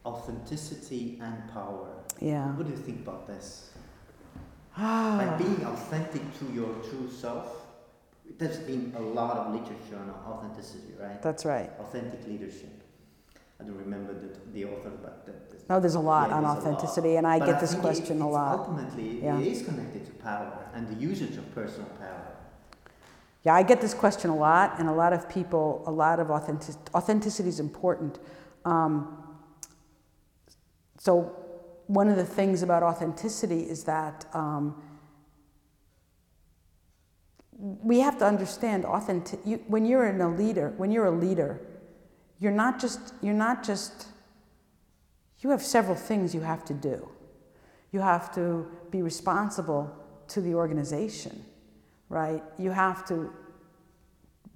authenticity 0.06 1.18
and 1.22 1.48
power. 1.52 1.88
Yeah. 2.20 2.54
What 2.56 2.66
do 2.66 2.72
you 2.72 2.78
think 2.78 3.00
about 3.00 3.26
this? 3.26 3.70
Ah. 4.78 5.16
Like 5.18 5.38
being 5.38 5.66
authentic 5.66 6.22
to 6.38 6.44
your 6.54 6.72
true 6.88 7.10
self. 7.10 7.65
There's 8.38 8.58
been 8.58 8.92
a 8.96 9.00
lot 9.00 9.36
of 9.38 9.52
literature 9.54 9.96
on 9.98 10.10
authenticity, 10.30 10.92
right? 11.00 11.22
That's 11.22 11.44
right. 11.44 11.70
Authentic 11.80 12.26
leadership. 12.26 12.82
I 13.58 13.64
don't 13.64 13.78
remember 13.78 14.12
the, 14.12 14.28
the 14.52 14.64
author, 14.66 14.90
but 15.02 15.24
that, 15.24 15.48
that- 15.50 15.68
No, 15.70 15.80
there's 15.80 15.94
a 15.94 16.00
lot 16.00 16.28
Yeah, 16.28 16.36
on 16.36 16.42
there's 16.42 16.52
a 16.52 16.58
lot. 16.58 16.74
authenticity, 16.74 17.16
and 17.16 17.26
I 17.26 17.38
But 17.38 17.46
get 17.46 17.60
this 17.60 17.70
think 17.70 17.82
question 17.82 18.18
it, 18.20 18.24
a 18.24 18.26
lot. 18.26 18.58
Ultimately, 18.58 19.22
Yeah. 19.24 19.38
it 19.38 19.46
is 19.46 19.62
connected 19.64 20.04
to 20.06 20.12
power 20.22 20.68
and 20.74 20.86
the 20.88 20.94
usage 20.94 21.36
of 21.38 21.54
personal 21.54 21.88
power. 21.98 22.22
Yeah, 23.42 23.54
I 23.54 23.62
get 23.62 23.80
this 23.80 23.94
question 23.94 24.28
a 24.30 24.36
lot, 24.36 24.78
and 24.78 24.88
a 24.88 24.92
lot 24.92 25.12
of 25.14 25.28
people, 25.28 25.82
a 25.86 25.90
lot 25.90 26.20
of 26.20 26.30
authentic, 26.30 26.74
authenticity 26.94 27.48
is 27.48 27.60
important. 27.60 28.18
Um, 28.64 29.16
so, 30.98 31.34
one 31.86 32.08
of 32.08 32.16
the 32.16 32.24
things 32.24 32.62
about 32.62 32.82
authenticity 32.82 33.60
is 33.62 33.84
that 33.84 34.26
um, 34.34 34.82
we 37.58 38.00
have 38.00 38.18
to 38.18 38.26
understand 38.26 38.84
authentic. 38.84 39.40
You, 39.44 39.62
when 39.66 39.86
you're 39.86 40.06
in 40.06 40.20
a 40.20 40.34
leader, 40.34 40.74
when 40.76 40.90
you're 40.90 41.06
a 41.06 41.10
leader, 41.10 41.60
you're 42.38 42.52
not 42.52 42.80
just 42.80 43.14
you're 43.22 43.34
not 43.34 43.62
just. 43.62 44.08
You 45.40 45.50
have 45.50 45.62
several 45.62 45.96
things 45.96 46.34
you 46.34 46.40
have 46.40 46.64
to 46.64 46.74
do. 46.74 47.08
You 47.92 48.00
have 48.00 48.34
to 48.34 48.66
be 48.90 49.02
responsible 49.02 49.94
to 50.28 50.40
the 50.40 50.54
organization 50.54 51.44
right? 52.08 52.42
You 52.58 52.70
have 52.70 53.06
to 53.08 53.32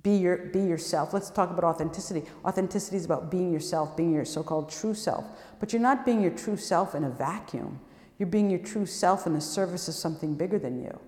be 0.03 0.17
your 0.17 0.37
be 0.39 0.61
yourself. 0.61 1.13
Let's 1.13 1.31
talk 1.31 1.51
about 1.51 1.65
authenticity. 1.65 2.23
Authenticity 2.45 2.97
is 2.97 3.05
about 3.05 3.31
being 3.31 3.53
yourself, 3.53 3.97
being 3.97 4.13
your 4.13 4.25
so-called 4.25 4.71
true 4.71 4.95
self. 4.95 5.25
But 5.59 5.73
you're 5.73 5.83
not 5.83 6.07
being 6.07 6.23
your 6.23 6.31
true 6.31 6.57
self 6.57 6.95
in 6.95 7.05
a 7.05 7.11
vacuum. 7.11 7.81
You're 8.19 8.29
being 8.29 8.51
your 8.51 8.61
true 8.61 8.87
self 8.87 9.27
in 9.27 9.35
the 9.35 9.41
service 9.41 9.89
of 9.89 9.95
something 9.95 10.35
bigger 10.35 10.59
than 10.59 10.83
you. 10.83 10.99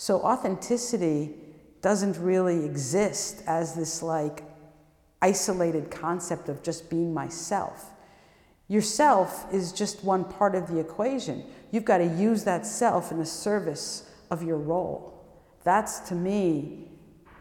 So 0.00 0.22
authenticity 0.22 1.34
doesn't 1.82 2.16
really 2.16 2.64
exist 2.64 3.42
as 3.46 3.74
this 3.74 4.02
like 4.02 4.42
isolated 5.20 5.90
concept 5.90 6.48
of 6.48 6.62
just 6.62 6.88
being 6.88 7.12
myself. 7.12 7.90
Yourself 8.66 9.44
is 9.52 9.74
just 9.74 10.02
one 10.02 10.24
part 10.24 10.54
of 10.54 10.68
the 10.68 10.78
equation. 10.78 11.44
You've 11.70 11.84
got 11.84 11.98
to 11.98 12.06
use 12.06 12.44
that 12.44 12.64
self 12.64 13.12
in 13.12 13.18
the 13.18 13.26
service 13.26 14.10
of 14.30 14.42
your 14.42 14.56
role. 14.56 15.22
That's 15.64 15.98
to 16.08 16.14
me, 16.14 16.88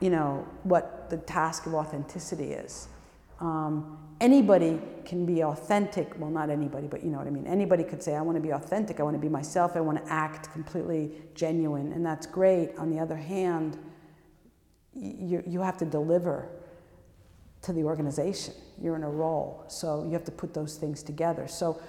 you 0.01 0.09
know, 0.09 0.45
what 0.63 1.09
the 1.09 1.15
task 1.15 1.65
of 1.65 1.73
authenticity 1.73 2.51
is. 2.51 2.89
Um, 3.39 3.97
anybody 4.19 4.79
can 5.05 5.25
be 5.25 5.43
authentic. 5.43 6.13
Well, 6.19 6.29
not 6.29 6.49
anybody, 6.49 6.87
but 6.87 7.03
you 7.03 7.09
know 7.09 7.17
what 7.17 7.27
I 7.27 7.31
mean. 7.31 7.47
Anybody 7.47 7.83
could 7.83 8.03
say, 8.03 8.15
I 8.15 8.21
want 8.21 8.35
to 8.35 8.41
be 8.41 8.51
authentic. 8.51 8.99
I 8.99 9.03
want 9.03 9.15
to 9.15 9.21
be 9.21 9.29
myself. 9.29 9.75
I 9.75 9.81
want 9.81 10.03
to 10.03 10.11
act 10.11 10.51
completely 10.51 11.11
genuine. 11.33 11.93
And 11.93 12.05
that's 12.05 12.25
great. 12.25 12.77
On 12.77 12.89
the 12.89 12.99
other 12.99 13.15
hand, 13.15 13.77
you, 14.93 15.43
you 15.47 15.61
have 15.61 15.77
to 15.77 15.85
deliver 15.85 16.49
to 17.61 17.73
the 17.73 17.83
organization. 17.83 18.53
You're 18.81 18.95
in 18.95 19.03
a 19.03 19.09
role. 19.09 19.65
So 19.67 20.03
you 20.03 20.11
have 20.11 20.23
to 20.25 20.31
put 20.31 20.53
those 20.53 20.77
things 20.77 21.03
together. 21.03 21.47
So, 21.47 21.81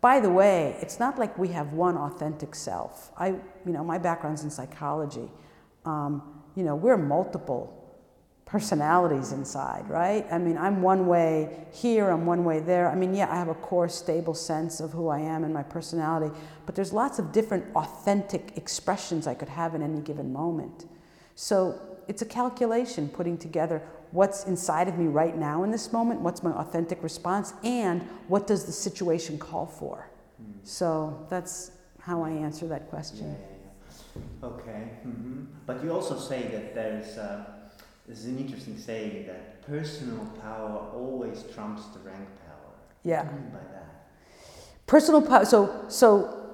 by 0.00 0.20
the 0.20 0.30
way, 0.30 0.76
it's 0.82 1.00
not 1.00 1.18
like 1.18 1.38
we 1.38 1.48
have 1.48 1.72
one 1.72 1.96
authentic 1.96 2.54
self. 2.54 3.10
I, 3.16 3.28
you 3.28 3.72
know, 3.72 3.82
my 3.82 3.96
background's 3.96 4.44
in 4.44 4.50
psychology. 4.50 5.30
Um, 5.86 6.42
you 6.54 6.62
know, 6.62 6.74
we're 6.74 6.98
multiple 6.98 7.83
personalities 8.54 9.32
inside, 9.32 9.84
right? 9.90 10.24
I 10.30 10.38
mean, 10.38 10.56
I'm 10.56 10.80
one 10.80 11.08
way 11.08 11.66
here, 11.72 12.08
I'm 12.08 12.24
one 12.24 12.44
way 12.44 12.60
there. 12.60 12.88
I 12.88 12.94
mean, 12.94 13.12
yeah, 13.12 13.28
I 13.28 13.34
have 13.34 13.48
a 13.48 13.54
core, 13.54 13.88
stable 13.88 14.32
sense 14.32 14.78
of 14.78 14.92
who 14.92 15.08
I 15.08 15.18
am 15.18 15.42
and 15.42 15.52
my 15.52 15.64
personality, 15.64 16.32
but 16.64 16.76
there's 16.76 16.92
lots 16.92 17.18
of 17.18 17.32
different 17.32 17.64
authentic 17.74 18.52
expressions 18.56 19.26
I 19.26 19.34
could 19.34 19.48
have 19.48 19.74
in 19.74 19.82
any 19.82 20.00
given 20.00 20.32
moment. 20.32 20.86
So 21.34 21.80
it's 22.06 22.22
a 22.22 22.26
calculation 22.26 23.08
putting 23.08 23.36
together 23.38 23.82
what's 24.12 24.44
inside 24.44 24.86
of 24.86 24.98
me 24.98 25.08
right 25.08 25.36
now 25.36 25.64
in 25.64 25.72
this 25.72 25.92
moment, 25.92 26.20
what's 26.20 26.44
my 26.44 26.52
authentic 26.52 27.02
response, 27.02 27.54
and 27.64 28.02
what 28.28 28.46
does 28.46 28.66
the 28.66 28.72
situation 28.72 29.36
call 29.36 29.66
for. 29.66 30.08
So 30.62 31.26
that's 31.28 31.72
how 31.98 32.22
I 32.22 32.30
answer 32.30 32.68
that 32.68 32.88
question. 32.88 33.26
yeah, 33.32 34.22
yeah. 34.44 34.48
Okay. 34.48 34.82
hmm 35.02 35.42
But 35.66 35.82
you 35.82 35.90
also 35.92 36.16
say 36.16 36.42
that 36.52 36.72
there's 36.76 37.18
uh, 37.18 37.53
there's 38.06 38.24
an 38.26 38.38
interesting 38.38 38.76
saying 38.78 39.26
that 39.26 39.62
personal 39.66 40.24
power 40.42 40.90
always 40.94 41.42
trumps 41.54 41.86
the 41.86 42.00
rank 42.00 42.28
power. 42.46 42.72
Yeah. 43.02 43.22
What 43.22 43.30
do 43.30 43.36
you 43.36 43.42
mean 43.42 43.50
by 43.52 43.58
that? 43.72 44.06
Personal 44.86 45.22
power. 45.22 45.44
So, 45.44 45.84
so, 45.88 46.50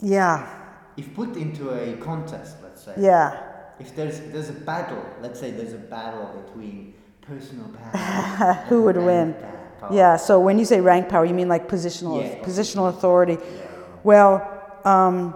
yeah, 0.00 0.48
If 0.96 1.14
put 1.14 1.36
into 1.36 1.70
a 1.70 1.96
contest, 1.96 2.56
let's 2.62 2.82
say. 2.84 2.94
yeah. 2.98 3.46
If 3.80 3.96
there's 3.96 4.20
there's 4.32 4.50
a 4.50 4.52
battle, 4.52 5.02
let's 5.22 5.40
say 5.40 5.50
there's 5.50 5.72
a 5.72 5.78
battle 5.78 6.26
between 6.44 6.94
personal 7.22 7.66
power. 7.92 8.64
Who 8.68 8.82
would 8.84 8.96
win? 8.98 9.34
power. 9.80 9.90
Yeah. 9.92 10.16
So 10.16 10.38
when 10.38 10.58
you 10.58 10.64
say 10.66 10.80
rank 10.80 11.08
power, 11.08 11.24
you 11.24 11.32
mean 11.34 11.48
like 11.48 11.66
positional, 11.68 12.20
Yeah. 12.22 12.44
positional 12.44 12.88
authority. 12.90 13.38
Yeah. 13.42 13.66
Well, 14.04 14.62
um, 14.84 15.34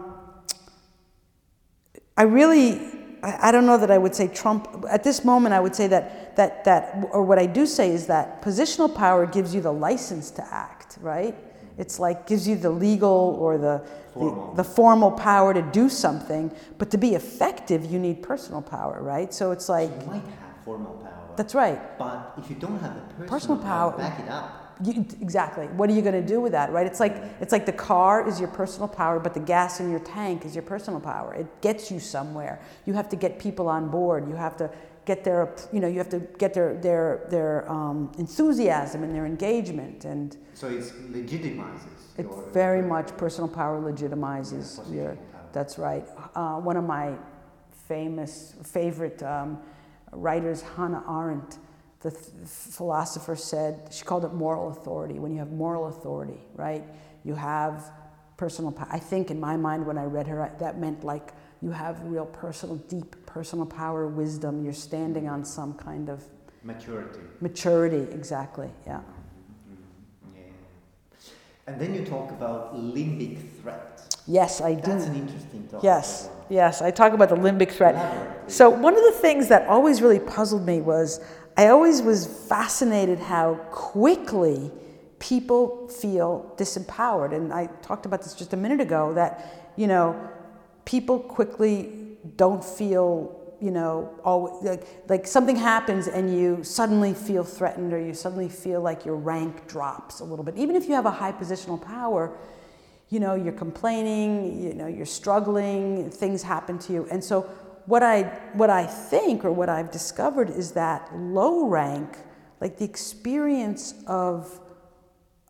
I 2.16 2.22
really, 2.22 2.80
I, 3.24 3.48
I 3.48 3.52
don't 3.52 3.66
know 3.66 3.78
that 3.78 3.90
I 3.90 3.98
would 4.04 4.14
say 4.14 4.26
Trump. 4.28 4.60
At 4.96 5.02
this 5.08 5.24
moment, 5.24 5.54
I 5.54 5.60
would 5.64 5.74
say 5.80 5.86
that 5.94 6.36
that 6.36 6.64
that, 6.64 6.82
or 7.12 7.22
what 7.30 7.38
I 7.38 7.46
do 7.46 7.64
say 7.66 7.90
is 7.90 8.06
that 8.06 8.42
positional 8.42 8.90
power 8.94 9.26
gives 9.26 9.54
you 9.54 9.60
the 9.60 9.72
license 9.72 10.30
to 10.38 10.42
act, 10.52 10.98
right? 11.00 11.34
It's 11.78 11.98
like 11.98 12.26
gives 12.26 12.46
you 12.46 12.56
the 12.56 12.70
legal 12.70 13.36
or 13.40 13.58
the 13.58 13.76
Formal. 14.14 14.50
the, 14.54 14.62
the 14.62 14.68
formal 14.78 15.10
power 15.10 15.52
to 15.54 15.62
do 15.62 15.88
something, 15.88 16.52
but 16.78 16.88
to 16.92 16.98
be 16.98 17.14
effective, 17.16 17.84
you 17.92 17.98
need 17.98 18.22
personal 18.22 18.62
power, 18.62 19.02
right? 19.02 19.34
So 19.34 19.50
it's 19.50 19.68
like 19.68 19.90
You 20.00 20.06
might 20.06 20.22
have 20.22 20.54
formal 20.64 20.94
power. 21.02 21.34
that's 21.36 21.52
right. 21.54 21.80
But 21.98 22.34
if 22.38 22.48
you 22.48 22.54
don't 22.56 22.78
have 22.78 22.94
the 22.94 23.00
personal, 23.14 23.28
Personal 23.28 23.56
power, 23.58 23.90
power- 23.90 23.98
back 23.98 24.20
it 24.20 24.28
up. 24.28 24.60
You, 24.82 25.04
exactly. 25.20 25.66
What 25.68 25.88
are 25.88 25.92
you 25.92 26.02
going 26.02 26.20
to 26.20 26.26
do 26.26 26.40
with 26.40 26.52
that, 26.52 26.72
right? 26.72 26.86
It's 26.86 26.98
like 27.00 27.14
it's 27.40 27.52
like 27.52 27.66
the 27.66 27.72
car 27.72 28.26
is 28.28 28.40
your 28.40 28.48
personal 28.48 28.88
power, 28.88 29.20
but 29.20 29.32
the 29.34 29.40
gas 29.40 29.78
in 29.80 29.90
your 29.90 30.00
tank 30.00 30.44
is 30.44 30.54
your 30.54 30.62
personal 30.64 31.00
power. 31.00 31.34
It 31.34 31.46
gets 31.60 31.90
you 31.90 32.00
somewhere. 32.00 32.60
You 32.86 32.94
have 32.94 33.08
to 33.10 33.16
get 33.16 33.38
people 33.38 33.68
on 33.68 33.88
board. 33.88 34.28
You 34.28 34.34
have 34.36 34.56
to 34.56 34.70
get 35.04 35.22
their, 35.22 35.54
you 35.72 35.80
know, 35.80 35.86
you 35.86 35.98
have 35.98 36.08
to 36.08 36.20
get 36.38 36.54
their 36.54 36.74
their 36.80 37.26
their 37.30 37.70
um, 37.70 38.10
enthusiasm 38.18 39.02
and 39.04 39.14
their 39.14 39.26
engagement, 39.26 40.04
and 40.06 40.36
So 40.54 40.66
it 40.68 40.80
legitimizes. 41.12 42.18
it 42.18 42.26
your- 42.26 42.42
very 42.52 42.82
much 42.82 43.16
personal 43.16 43.48
power 43.48 43.80
legitimizes 43.80 44.80
Yeah, 44.88 44.94
your. 44.96 45.08
power. 45.14 45.42
That's 45.52 45.78
right. 45.78 46.04
Uh, 46.34 46.56
one 46.60 46.76
of 46.76 46.84
my 46.84 47.14
famous 47.86 48.54
favorite 48.62 49.22
um, 49.22 49.58
writers, 50.12 50.62
Hannah 50.62 51.04
Arendt, 51.08 51.58
the 52.04 52.10
th- 52.10 52.22
philosopher, 52.46 53.34
said 53.34 53.88
she 53.90 54.04
called 54.04 54.24
it 54.24 54.32
moral 54.34 54.68
authority. 54.68 55.18
When 55.18 55.32
you 55.32 55.38
have 55.38 55.50
moral 55.52 55.88
authority, 55.88 56.38
right, 56.54 56.84
you 57.24 57.34
have 57.34 57.90
personal 58.36 58.70
power. 58.70 58.88
I 58.90 58.98
think 58.98 59.30
in 59.30 59.40
my 59.40 59.56
mind, 59.56 59.86
when 59.86 59.96
I 59.98 60.04
read 60.04 60.26
her, 60.28 60.42
I- 60.42 60.50
that 60.58 60.78
meant 60.78 61.02
like 61.02 61.32
you 61.62 61.70
have 61.70 62.04
real 62.04 62.26
personal, 62.26 62.76
deep 62.76 63.10
personal 63.26 63.64
power, 63.66 64.06
wisdom. 64.06 64.62
You're 64.62 64.74
standing 64.90 65.28
on 65.28 65.44
some 65.44 65.72
kind 65.74 66.08
of 66.10 66.22
Maturity. 66.62 67.20
maturity. 67.40 68.02
Exactly. 68.12 68.70
Yeah. 68.86 68.98
Mhm. 69.00 69.76
Yeah. 70.36 70.42
And 71.66 71.80
then 71.80 71.94
you 71.94 72.04
talk 72.04 72.30
about 72.32 72.74
limbic 72.76 73.38
threat. 73.62 74.14
Yes, 74.26 74.60
I 74.60 74.74
do. 74.74 74.92
That's 74.92 75.06
an 75.06 75.16
interesting 75.16 75.62
topic. 75.68 75.84
Yes, 75.84 76.28
yes. 76.48 76.80
I 76.82 76.90
talk 76.90 77.12
about 77.12 77.28
the 77.28 77.36
limbic 77.36 77.70
threat. 77.70 77.94
Elaborate. 77.94 78.50
So, 78.50 78.68
one 78.70 78.94
of 78.96 79.02
the 79.04 79.12
things 79.12 79.48
that 79.48 79.66
always 79.68 80.00
really 80.02 80.18
puzzled 80.18 80.64
me 80.66 80.80
was 80.80 81.20
I 81.56 81.68
always 81.68 82.02
was 82.02 82.26
fascinated 82.26 83.18
how 83.18 83.54
quickly 83.70 84.70
people 85.18 85.88
feel 85.88 86.52
disempowered. 86.56 87.34
And 87.34 87.52
I 87.52 87.66
talked 87.82 88.06
about 88.06 88.22
this 88.22 88.34
just 88.34 88.52
a 88.52 88.56
minute 88.56 88.80
ago 88.80 89.14
that, 89.14 89.72
you 89.76 89.86
know, 89.86 90.28
people 90.84 91.18
quickly 91.18 92.16
don't 92.36 92.64
feel, 92.64 93.54
you 93.60 93.70
know, 93.70 94.12
always, 94.24 94.62
like, 94.64 94.86
like 95.08 95.26
something 95.26 95.56
happens 95.56 96.08
and 96.08 96.36
you 96.36 96.64
suddenly 96.64 97.14
feel 97.14 97.44
threatened 97.44 97.92
or 97.92 98.00
you 98.00 98.14
suddenly 98.14 98.48
feel 98.48 98.80
like 98.80 99.04
your 99.04 99.16
rank 99.16 99.66
drops 99.68 100.20
a 100.20 100.24
little 100.24 100.44
bit. 100.44 100.56
Even 100.56 100.74
if 100.74 100.88
you 100.88 100.94
have 100.94 101.06
a 101.06 101.10
high 101.10 101.32
positional 101.32 101.80
power, 101.80 102.36
you 103.10 103.20
know, 103.20 103.34
you're 103.34 103.52
complaining, 103.52 104.60
you 104.60 104.74
know, 104.74 104.88
you're 104.88 105.06
struggling, 105.06 106.10
things 106.10 106.42
happen 106.42 106.78
to 106.80 106.92
you. 106.92 107.06
And 107.10 107.22
so 107.22 107.48
what 107.86 108.02
I 108.02 108.22
what 108.54 108.70
I 108.70 108.86
think 108.86 109.44
or 109.44 109.52
what 109.52 109.68
I've 109.68 109.90
discovered 109.90 110.50
is 110.50 110.72
that 110.72 111.10
low 111.16 111.66
rank, 111.66 112.16
like 112.60 112.78
the 112.78 112.84
experience 112.84 113.94
of 114.06 114.60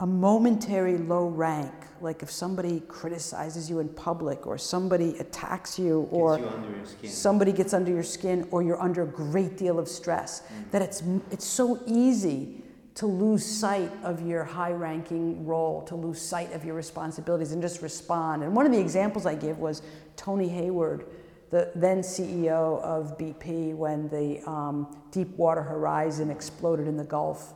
a 0.00 0.06
momentary 0.06 0.98
low 0.98 1.28
rank, 1.28 1.72
like 2.00 2.22
if 2.22 2.30
somebody 2.30 2.80
criticizes 2.88 3.70
you 3.70 3.78
in 3.78 3.88
public 3.90 4.46
or 4.46 4.58
somebody 4.58 5.16
attacks 5.18 5.78
you 5.78 6.08
or 6.10 6.36
Gets 6.38 6.50
you 6.50 6.56
under 6.56 6.76
your 6.76 6.86
skin. 6.86 7.10
somebody 7.10 7.52
gets 7.52 7.72
under 7.72 7.92
your 7.92 8.02
skin 8.02 8.48
or 8.50 8.62
you're 8.62 8.80
under 8.82 9.02
a 9.02 9.06
great 9.06 9.56
deal 9.56 9.78
of 9.78 9.86
stress, 9.88 10.42
Mm. 10.42 10.70
that 10.72 10.82
it's, 10.82 11.02
it's 11.30 11.44
so 11.44 11.78
easy 11.86 12.60
to 12.96 13.06
lose 13.06 13.44
sight 13.46 13.90
of 14.02 14.20
your 14.26 14.42
high 14.44 14.72
ranking 14.72 15.46
role, 15.46 15.82
to 15.82 15.94
lose 15.94 16.20
sight 16.20 16.52
of 16.52 16.64
your 16.64 16.74
responsibilities 16.74 17.52
and 17.52 17.62
just 17.62 17.80
respond. 17.80 18.42
And 18.42 18.54
one 18.54 18.66
of 18.66 18.72
the 18.72 18.80
examples 18.80 19.26
I 19.26 19.36
give 19.36 19.58
was 19.60 19.80
Tony 20.16 20.48
Hayward, 20.48 21.06
the 21.54 21.70
then 21.76 22.00
CEO 22.00 22.82
of 22.82 23.16
BP, 23.16 23.76
when 23.76 24.08
the 24.08 24.42
um, 24.44 25.00
Deepwater 25.12 25.62
Horizon 25.62 26.28
exploded 26.28 26.88
in 26.88 26.96
the 26.96 27.04
Gulf. 27.04 27.54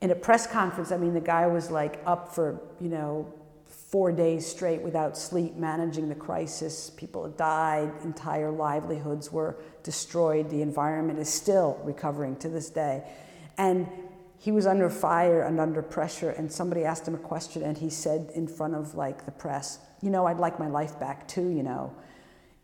In 0.00 0.12
a 0.12 0.14
press 0.14 0.46
conference, 0.46 0.92
I 0.92 0.98
mean, 0.98 1.14
the 1.14 1.20
guy 1.20 1.48
was 1.48 1.68
like 1.68 2.00
up 2.06 2.32
for, 2.32 2.60
you 2.80 2.88
know, 2.88 3.34
four 3.66 4.12
days 4.12 4.46
straight 4.46 4.82
without 4.82 5.18
sleep 5.18 5.56
managing 5.56 6.08
the 6.08 6.14
crisis. 6.14 6.90
People 6.90 7.24
had 7.24 7.36
died, 7.36 7.90
entire 8.04 8.52
livelihoods 8.52 9.32
were 9.32 9.56
destroyed. 9.82 10.48
The 10.48 10.62
environment 10.62 11.18
is 11.18 11.28
still 11.28 11.80
recovering 11.82 12.36
to 12.36 12.48
this 12.48 12.70
day. 12.70 13.02
And 13.58 13.88
he 14.38 14.52
was 14.52 14.64
under 14.64 14.88
fire 14.88 15.42
and 15.42 15.58
under 15.58 15.82
pressure, 15.82 16.30
and 16.30 16.52
somebody 16.52 16.84
asked 16.84 17.08
him 17.08 17.16
a 17.16 17.18
question, 17.18 17.64
and 17.64 17.76
he 17.76 17.90
said 17.90 18.30
in 18.36 18.46
front 18.46 18.76
of 18.76 18.94
like 18.94 19.24
the 19.24 19.32
press, 19.32 19.80
You 20.02 20.10
know, 20.10 20.24
I'd 20.24 20.38
like 20.38 20.60
my 20.60 20.68
life 20.68 21.00
back 21.00 21.26
too, 21.26 21.48
you 21.48 21.64
know. 21.64 21.92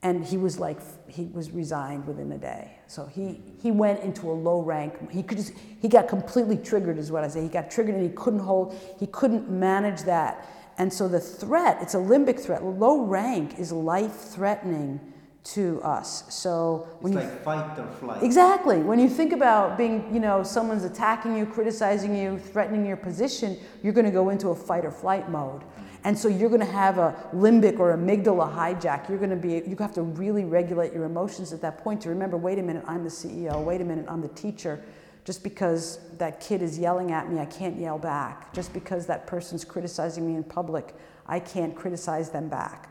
And 0.03 0.25
he 0.25 0.39
was 0.39 0.59
like, 0.59 0.79
he 1.11 1.27
was 1.27 1.51
resigned 1.51 2.07
within 2.07 2.33
a 2.33 2.39
day. 2.39 2.79
So 2.87 3.05
he, 3.05 3.43
he 3.61 3.71
went 3.71 4.01
into 4.01 4.31
a 4.31 4.33
low 4.33 4.63
rank. 4.63 5.11
He 5.11 5.23
could 5.23 5.37
just, 5.37 5.53
he 5.81 5.89
got 5.89 6.09
completely 6.09 6.57
triggered, 6.57 6.97
is 6.97 7.13
what 7.13 7.23
I 7.23 7.29
say. 7.29 7.43
He 7.43 7.49
got 7.49 7.71
triggered 7.71 7.95
and 7.95 8.03
he 8.03 8.17
couldn't 8.17 8.41
hold, 8.41 8.75
he 8.99 9.07
couldn't 9.07 9.51
manage 9.51 10.03
that. 10.03 10.49
And 10.79 10.91
so 10.91 11.07
the 11.07 11.21
threat, 11.21 11.79
it's 11.83 11.93
a 11.93 11.99
limbic 11.99 12.41
threat. 12.41 12.65
Low 12.65 13.03
rank 13.03 13.59
is 13.59 13.73
life 13.73 14.15
threatening 14.15 15.01
to 15.43 15.81
us. 15.83 16.33
So 16.35 16.89
when 17.01 17.13
It's 17.13 17.23
you 17.23 17.31
like 17.31 17.43
fight 17.43 17.79
or 17.79 17.87
flight. 17.93 18.23
Exactly. 18.23 18.79
When 18.79 18.99
you 18.99 19.09
think 19.09 19.33
about 19.33 19.77
being, 19.77 20.13
you 20.13 20.21
know, 20.21 20.43
someone's 20.43 20.85
attacking 20.85 21.37
you, 21.37 21.45
criticizing 21.45 22.17
you, 22.17 22.39
threatening 22.39 22.87
your 22.87 22.97
position, 22.97 23.59
you're 23.83 23.93
going 23.93 24.07
to 24.07 24.13
go 24.13 24.31
into 24.31 24.49
a 24.49 24.55
fight 24.55 24.85
or 24.85 24.91
flight 24.91 25.31
mode. 25.31 25.63
And 26.05 26.19
so 26.19 26.29
you're 26.29 26.49
going 26.49 26.61
to 26.61 26.73
have 26.73 26.99
a 26.99 27.15
limbic 27.35 27.79
or 27.79 27.97
amygdala 27.97 28.55
hijack. 28.55 29.09
You're 29.09 29.19
going 29.19 29.31
to 29.31 29.37
be, 29.37 29.63
you 29.69 29.77
have 29.79 29.93
to 29.95 30.03
really 30.03 30.45
regulate 30.45 30.93
your 30.93 31.05
emotions 31.05 31.53
at 31.53 31.61
that 31.61 31.79
point 31.79 32.01
to 32.03 32.09
remember, 32.09 32.37
wait 32.37 32.59
a 32.59 32.63
minute, 32.63 32.85
I'm 32.87 33.05
the 33.05 33.11
CEO. 33.11 33.63
Wait 33.63 33.81
a 33.81 33.85
minute, 33.85 34.07
I'm 34.09 34.23
the 34.23 34.29
teacher. 34.29 34.83
Just 35.25 35.45
because 35.45 35.99
that 36.17 36.41
kid 36.41 36.63
is 36.63 36.79
yelling 36.79 37.13
at 37.13 37.31
me, 37.31 37.39
I 37.39 37.45
can't 37.45 37.79
yell 37.79 37.99
back. 37.99 38.53
Just 38.55 38.73
because 38.73 39.07
that 39.07 39.27
person's 39.27 39.65
criticizing 39.65 40.27
me 40.27 40.37
in 40.37 40.45
public, 40.45 40.95
I 41.27 41.39
can't 41.39 41.77
criticize 41.77 42.31
them 42.31 42.49
back. 42.49 42.91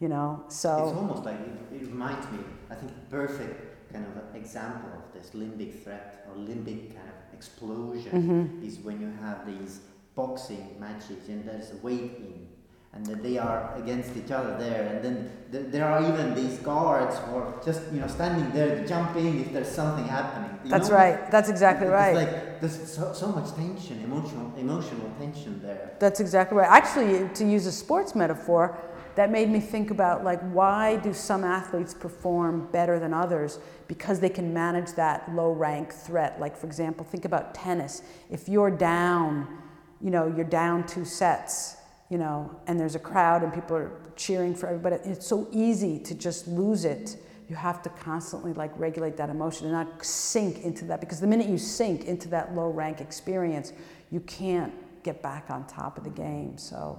You 0.00 0.08
know, 0.08 0.44
so. 0.48 0.88
It's 0.88 0.96
almost 0.96 1.24
like 1.24 1.38
it, 1.40 1.76
it 1.76 1.86
reminds 1.86 2.30
me, 2.30 2.38
I 2.70 2.74
think, 2.74 2.92
perfect 3.10 3.92
kind 3.92 4.04
of 4.04 4.34
example 4.34 4.90
of 4.92 5.12
this 5.14 5.30
limbic 5.30 5.82
threat 5.82 6.26
or 6.28 6.36
limbic 6.36 6.94
kind 6.94 7.08
of 7.08 7.34
explosion 7.34 8.10
Mm-hmm. 8.12 8.66
is 8.66 8.78
when 8.78 9.00
you 9.00 9.12
have 9.20 9.46
these 9.46 9.80
boxing 10.16 10.74
matches 10.80 11.28
and 11.28 11.46
there's 11.48 11.70
a 11.70 11.76
weight 11.76 12.12
in 12.18 12.48
and 12.94 13.04
that 13.06 13.22
they 13.22 13.36
are 13.36 13.74
against 13.76 14.16
each 14.16 14.30
other 14.30 14.56
there 14.58 14.86
and 14.86 15.04
then 15.04 15.30
th- 15.52 15.66
there 15.70 15.86
are 15.86 16.02
even 16.10 16.34
these 16.34 16.58
guards 16.60 17.16
or 17.32 17.60
just 17.64 17.82
you 17.92 18.00
know 18.00 18.06
standing 18.06 18.50
there 18.52 18.70
to 18.76 18.88
jump 18.88 19.14
in 19.16 19.38
if 19.40 19.52
there's 19.52 19.68
something 19.68 20.08
happening 20.08 20.58
you 20.64 20.70
That's 20.70 20.88
know? 20.88 20.96
right. 20.96 21.30
That's 21.30 21.50
exactly 21.50 21.86
It's 21.86 21.92
right. 21.92 22.16
like 22.16 22.60
there's 22.60 22.90
so, 22.90 23.12
so 23.12 23.28
much 23.28 23.54
tension 23.54 24.02
emotional 24.02 24.52
emotional 24.56 25.10
tension 25.18 25.60
there 25.62 25.94
That's 26.00 26.20
exactly 26.20 26.56
right. 26.58 26.68
Actually, 26.68 27.28
to 27.34 27.44
use 27.44 27.66
a 27.66 27.72
sports 27.72 28.14
metaphor, 28.14 28.76
that 29.16 29.30
made 29.30 29.48
me 29.48 29.60
think 29.60 29.90
about 29.90 30.24
like 30.24 30.40
why 30.50 30.96
do 30.96 31.12
some 31.12 31.42
athletes 31.42 31.94
perform 31.94 32.68
better 32.70 32.98
than 32.98 33.14
others 33.14 33.58
because 33.88 34.20
they 34.20 34.28
can 34.28 34.52
manage 34.52 34.92
that 34.92 35.34
low 35.34 35.52
rank 35.52 35.92
threat. 35.92 36.38
Like 36.38 36.56
for 36.56 36.66
example, 36.66 37.04
think 37.04 37.24
about 37.24 37.54
tennis. 37.54 38.02
If 38.30 38.48
you're 38.48 38.70
down, 38.70 39.62
you 40.00 40.10
know, 40.10 40.32
you're 40.34 40.44
down 40.44 40.86
two 40.86 41.04
sets, 41.04 41.76
you 42.10 42.18
know, 42.18 42.54
and 42.66 42.78
there's 42.78 42.94
a 42.94 43.00
crowd 43.00 43.42
and 43.42 43.52
people 43.52 43.76
are 43.76 43.92
cheering 44.16 44.54
for 44.54 44.66
everybody, 44.66 44.96
it's 45.04 45.26
so 45.26 45.48
easy 45.52 45.98
to 45.98 46.14
just 46.14 46.46
lose 46.48 46.84
it. 46.84 47.16
You 47.48 47.56
have 47.56 47.82
to 47.82 47.90
constantly 47.90 48.52
like 48.52 48.72
regulate 48.78 49.16
that 49.18 49.30
emotion 49.30 49.66
and 49.66 49.74
not 49.74 50.04
sink 50.04 50.62
into 50.62 50.84
that 50.86 51.00
because 51.00 51.20
the 51.20 51.26
minute 51.26 51.48
you 51.48 51.58
sink 51.58 52.04
into 52.04 52.28
that 52.28 52.54
low 52.54 52.70
rank 52.70 53.00
experience, 53.00 53.72
you 54.10 54.20
can't 54.20 54.72
get 55.02 55.22
back 55.22 55.50
on 55.50 55.66
top 55.66 55.96
of 55.96 56.04
the 56.04 56.10
game. 56.10 56.58
So, 56.58 56.98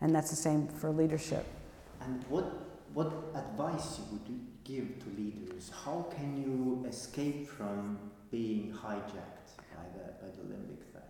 and 0.00 0.14
that's 0.14 0.30
the 0.30 0.36
same 0.36 0.68
for 0.68 0.90
leadership. 0.90 1.44
And 2.00 2.24
what 2.28 2.68
what 2.94 3.12
advice 3.34 3.98
you 3.98 4.04
would 4.12 4.40
give 4.64 4.98
to 5.00 5.20
leaders? 5.20 5.70
How 5.84 6.06
can 6.16 6.42
you 6.42 6.86
escape 6.88 7.48
from 7.48 7.98
being 8.30 8.72
hijacked 8.72 9.50
by 9.74 9.84
the 9.94 10.04
by 10.20 10.28
the 10.36 10.42
limbic 10.42 10.90
threat? 10.90 11.08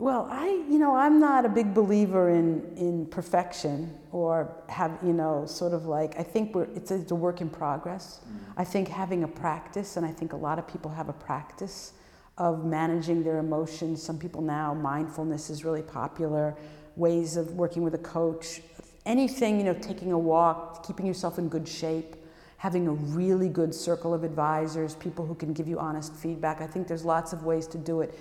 Well, 0.00 0.28
I, 0.30 0.46
you 0.70 0.78
know, 0.78 0.94
I'm 0.94 1.18
not 1.18 1.44
a 1.44 1.48
big 1.48 1.74
believer 1.74 2.30
in, 2.30 2.72
in 2.76 3.06
perfection 3.06 3.98
or 4.12 4.54
have, 4.68 4.96
you 5.02 5.12
know, 5.12 5.44
sort 5.44 5.72
of 5.72 5.86
like, 5.86 6.16
I 6.16 6.22
think 6.22 6.54
we're, 6.54 6.68
it's, 6.76 6.92
a, 6.92 7.00
it's 7.00 7.10
a 7.10 7.16
work 7.16 7.40
in 7.40 7.50
progress. 7.50 8.20
Mm. 8.24 8.38
I 8.56 8.64
think 8.64 8.86
having 8.86 9.24
a 9.24 9.28
practice, 9.28 9.96
and 9.96 10.06
I 10.06 10.12
think 10.12 10.32
a 10.32 10.36
lot 10.36 10.56
of 10.56 10.68
people 10.68 10.92
have 10.92 11.08
a 11.08 11.12
practice 11.12 11.94
of 12.36 12.64
managing 12.64 13.24
their 13.24 13.38
emotions. 13.38 14.00
Some 14.00 14.20
people 14.20 14.40
now, 14.40 14.72
mindfulness 14.72 15.50
is 15.50 15.64
really 15.64 15.82
popular, 15.82 16.56
ways 16.94 17.36
of 17.36 17.54
working 17.54 17.82
with 17.82 17.94
a 17.96 17.98
coach, 17.98 18.60
anything, 19.04 19.58
you 19.58 19.64
know, 19.64 19.74
taking 19.74 20.12
a 20.12 20.18
walk, 20.18 20.86
keeping 20.86 21.06
yourself 21.06 21.40
in 21.40 21.48
good 21.48 21.66
shape, 21.66 22.14
having 22.58 22.86
a 22.86 22.92
really 22.92 23.48
good 23.48 23.74
circle 23.74 24.14
of 24.14 24.22
advisors, 24.22 24.94
people 24.94 25.26
who 25.26 25.34
can 25.34 25.52
give 25.52 25.66
you 25.66 25.80
honest 25.80 26.14
feedback. 26.14 26.60
I 26.60 26.68
think 26.68 26.86
there's 26.86 27.04
lots 27.04 27.32
of 27.32 27.42
ways 27.42 27.66
to 27.68 27.78
do 27.78 28.00
it. 28.00 28.16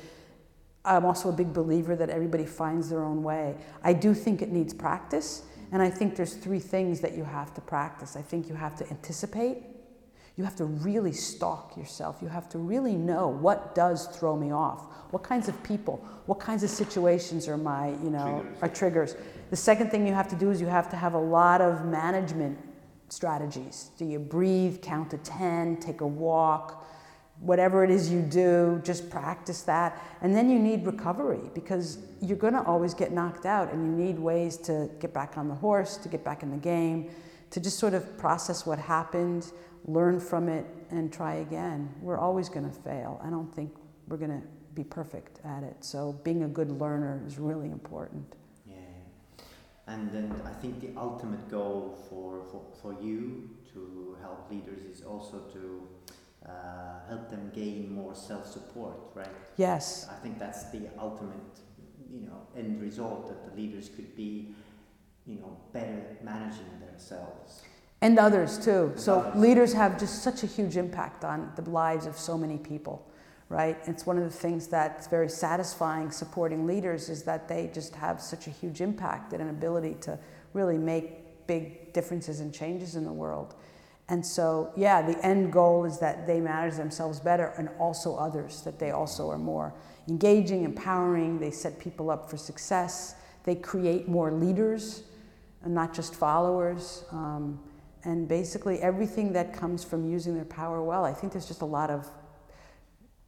I'm 0.87 1.05
also 1.05 1.29
a 1.29 1.33
big 1.33 1.53
believer 1.53 1.95
that 1.95 2.09
everybody 2.09 2.45
finds 2.45 2.89
their 2.89 3.03
own 3.03 3.21
way. 3.21 3.55
I 3.83 3.93
do 3.93 4.13
think 4.13 4.41
it 4.41 4.49
needs 4.51 4.73
practice, 4.73 5.43
and 5.71 5.81
I 5.81 5.89
think 5.89 6.15
there's 6.15 6.35
three 6.35 6.59
things 6.59 7.01
that 7.01 7.15
you 7.15 7.23
have 7.23 7.53
to 7.55 7.61
practice. 7.61 8.15
I 8.15 8.21
think 8.21 8.47
you 8.47 8.55
have 8.55 8.75
to 8.77 8.89
anticipate, 8.89 9.63
you 10.37 10.43
have 10.43 10.55
to 10.55 10.65
really 10.65 11.11
stalk 11.11 11.75
yourself, 11.75 12.19
you 12.21 12.29
have 12.29 12.47
to 12.49 12.57
really 12.57 12.95
know 12.95 13.27
what 13.27 13.75
does 13.75 14.07
throw 14.07 14.37
me 14.37 14.51
off, 14.51 14.85
what 15.11 15.23
kinds 15.23 15.49
of 15.49 15.61
people, 15.63 15.97
what 16.25 16.39
kinds 16.39 16.63
of 16.63 16.69
situations 16.69 17.47
are 17.47 17.57
my, 17.57 17.89
you 17.89 18.09
know, 18.09 18.41
Triggers. 18.41 18.61
are 18.61 18.69
triggers. 18.69 19.15
The 19.49 19.55
second 19.55 19.89
thing 19.91 20.07
you 20.07 20.13
have 20.13 20.27
to 20.29 20.35
do 20.35 20.51
is 20.51 20.61
you 20.61 20.67
have 20.67 20.89
to 20.91 20.95
have 20.95 21.13
a 21.15 21.19
lot 21.19 21.61
of 21.61 21.85
management 21.85 22.59
strategies. 23.09 23.91
Do 23.97 24.05
you 24.05 24.19
breathe, 24.19 24.81
count 24.81 25.09
to 25.11 25.17
10, 25.17 25.77
take 25.77 26.01
a 26.01 26.07
walk, 26.07 26.85
whatever 27.39 27.83
it 27.83 27.91
is 27.91 28.11
you 28.11 28.21
do, 28.21 28.81
just 28.83 29.09
practice 29.09 29.61
that. 29.63 30.01
And 30.21 30.35
then 30.35 30.49
you 30.49 30.59
need 30.59 30.85
recovery 30.85 31.41
because 31.53 31.99
you're 32.21 32.37
going 32.37 32.53
to 32.53 32.63
always 32.63 32.93
get 32.93 33.11
knocked 33.11 33.45
out 33.45 33.71
and 33.71 33.85
you 33.85 34.05
need 34.05 34.17
ways 34.17 34.57
to 34.57 34.89
get 34.99 35.13
back 35.13 35.37
on 35.37 35.47
the 35.47 35.55
horse, 35.55 35.97
to 35.97 36.09
get 36.09 36.23
back 36.23 36.43
in 36.43 36.49
the 36.49 36.57
game, 36.57 37.11
to 37.51 37.59
just 37.59 37.77
sort 37.77 37.93
of 37.93 38.17
process 38.17 38.65
what 38.65 38.79
happened, 38.79 39.51
learn 39.85 40.19
from 40.19 40.49
it, 40.49 40.65
and 40.89 41.13
try 41.13 41.35
again. 41.35 41.93
We're 42.01 42.17
always 42.17 42.49
going 42.49 42.69
to 42.69 42.75
fail. 42.81 43.21
I 43.23 43.29
don't 43.29 43.53
think 43.53 43.71
we're 44.07 44.17
going 44.17 44.41
to 44.41 44.47
be 44.73 44.83
perfect 44.83 45.39
at 45.45 45.63
it. 45.63 45.77
So 45.81 46.13
being 46.23 46.43
a 46.43 46.47
good 46.47 46.71
learner 46.71 47.23
is 47.25 47.37
really 47.37 47.67
important. 47.67 48.35
Yeah. 48.65 48.75
And 49.87 50.11
then 50.11 50.33
I 50.45 50.51
think 50.51 50.81
the 50.81 50.99
ultimate 50.99 51.49
goal 51.49 51.97
for, 52.09 52.43
for, 52.51 52.61
for 52.81 53.01
you 53.01 53.49
to 53.73 54.17
help 54.21 54.49
leaders 54.51 54.81
is 54.81 55.03
also 55.03 55.39
to 55.53 55.87
uh, 56.45 56.51
help 57.09 57.29
them 57.29 57.51
gain 57.53 57.93
more 57.93 58.15
self-support, 58.15 58.97
right? 59.13 59.27
Yes. 59.57 60.07
I 60.09 60.15
think 60.15 60.39
that's 60.39 60.69
the 60.71 60.81
ultimate, 60.99 61.35
you 62.11 62.21
know, 62.21 62.47
end 62.55 62.81
result 62.81 63.27
that 63.27 63.49
the 63.49 63.61
leaders 63.61 63.89
could 63.89 64.15
be, 64.15 64.53
you 65.25 65.35
know, 65.35 65.57
better 65.73 66.17
managing 66.23 66.79
themselves. 66.85 67.63
And 68.01 68.19
others 68.19 68.57
too. 68.57 68.93
So 68.95 69.19
others. 69.21 69.41
leaders 69.41 69.73
have 69.73 69.99
just 69.99 70.21
such 70.21 70.43
a 70.43 70.47
huge 70.47 70.77
impact 70.77 71.25
on 71.25 71.51
the 71.55 71.67
lives 71.69 72.05
of 72.05 72.17
so 72.17 72.37
many 72.37 72.57
people, 72.57 73.09
right? 73.49 73.77
It's 73.85 74.05
one 74.05 74.17
of 74.17 74.23
the 74.23 74.29
things 74.29 74.67
that's 74.67 75.07
very 75.07 75.29
satisfying 75.29 76.11
supporting 76.11 76.67
leaders 76.67 77.09
is 77.09 77.23
that 77.23 77.47
they 77.47 77.71
just 77.73 77.95
have 77.95 78.21
such 78.21 78.47
a 78.47 78.51
huge 78.51 78.81
impact 78.81 79.33
and 79.33 79.41
an 79.41 79.49
ability 79.49 79.95
to 80.01 80.19
really 80.53 80.77
make 80.77 81.47
big 81.47 81.91
differences 81.93 82.39
and 82.39 82.53
changes 82.53 82.95
in 82.95 83.03
the 83.03 83.11
world. 83.11 83.55
And 84.09 84.25
so, 84.25 84.71
yeah, 84.77 85.01
the 85.01 85.23
end 85.25 85.51
goal 85.51 85.83
is 85.83 85.99
that 85.99 86.25
they 86.25 86.39
manage 86.39 86.75
themselves 86.75 87.19
better 87.19 87.53
and 87.57 87.69
also 87.77 88.15
others, 88.15 88.61
that 88.61 88.79
they 88.79 88.91
also 88.91 89.29
are 89.29 89.37
more 89.37 89.73
engaging, 90.07 90.63
empowering, 90.63 91.39
they 91.39 91.51
set 91.51 91.77
people 91.77 92.09
up 92.09 92.29
for 92.29 92.37
success, 92.37 93.15
they 93.43 93.55
create 93.55 94.07
more 94.07 94.31
leaders 94.31 95.03
and 95.63 95.73
not 95.73 95.93
just 95.93 96.15
followers. 96.15 97.03
Um, 97.11 97.59
and 98.03 98.27
basically 98.27 98.79
everything 98.79 99.33
that 99.33 99.53
comes 99.53 99.83
from 99.83 100.09
using 100.09 100.33
their 100.33 100.45
power 100.45 100.81
well. 100.81 101.03
I 101.03 101.13
think 101.13 101.33
there's 101.33 101.47
just 101.47 101.61
a 101.61 101.65
lot 101.65 101.89
of 101.89 102.07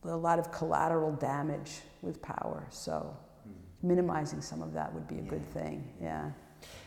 a 0.04 0.16
lot 0.16 0.40
of 0.40 0.50
collateral 0.54 1.12
damage 1.12 1.82
with 2.02 2.22
power. 2.22 2.66
So 2.70 3.14
minimizing 3.84 4.40
some 4.42 4.62
of 4.62 4.72
that 4.74 4.94
would 4.94 5.10
be 5.10 5.16
a 5.16 5.22
Yeah. 5.24 5.30
good 5.30 5.46
thing. 5.52 5.94
Yeah. 6.02 6.32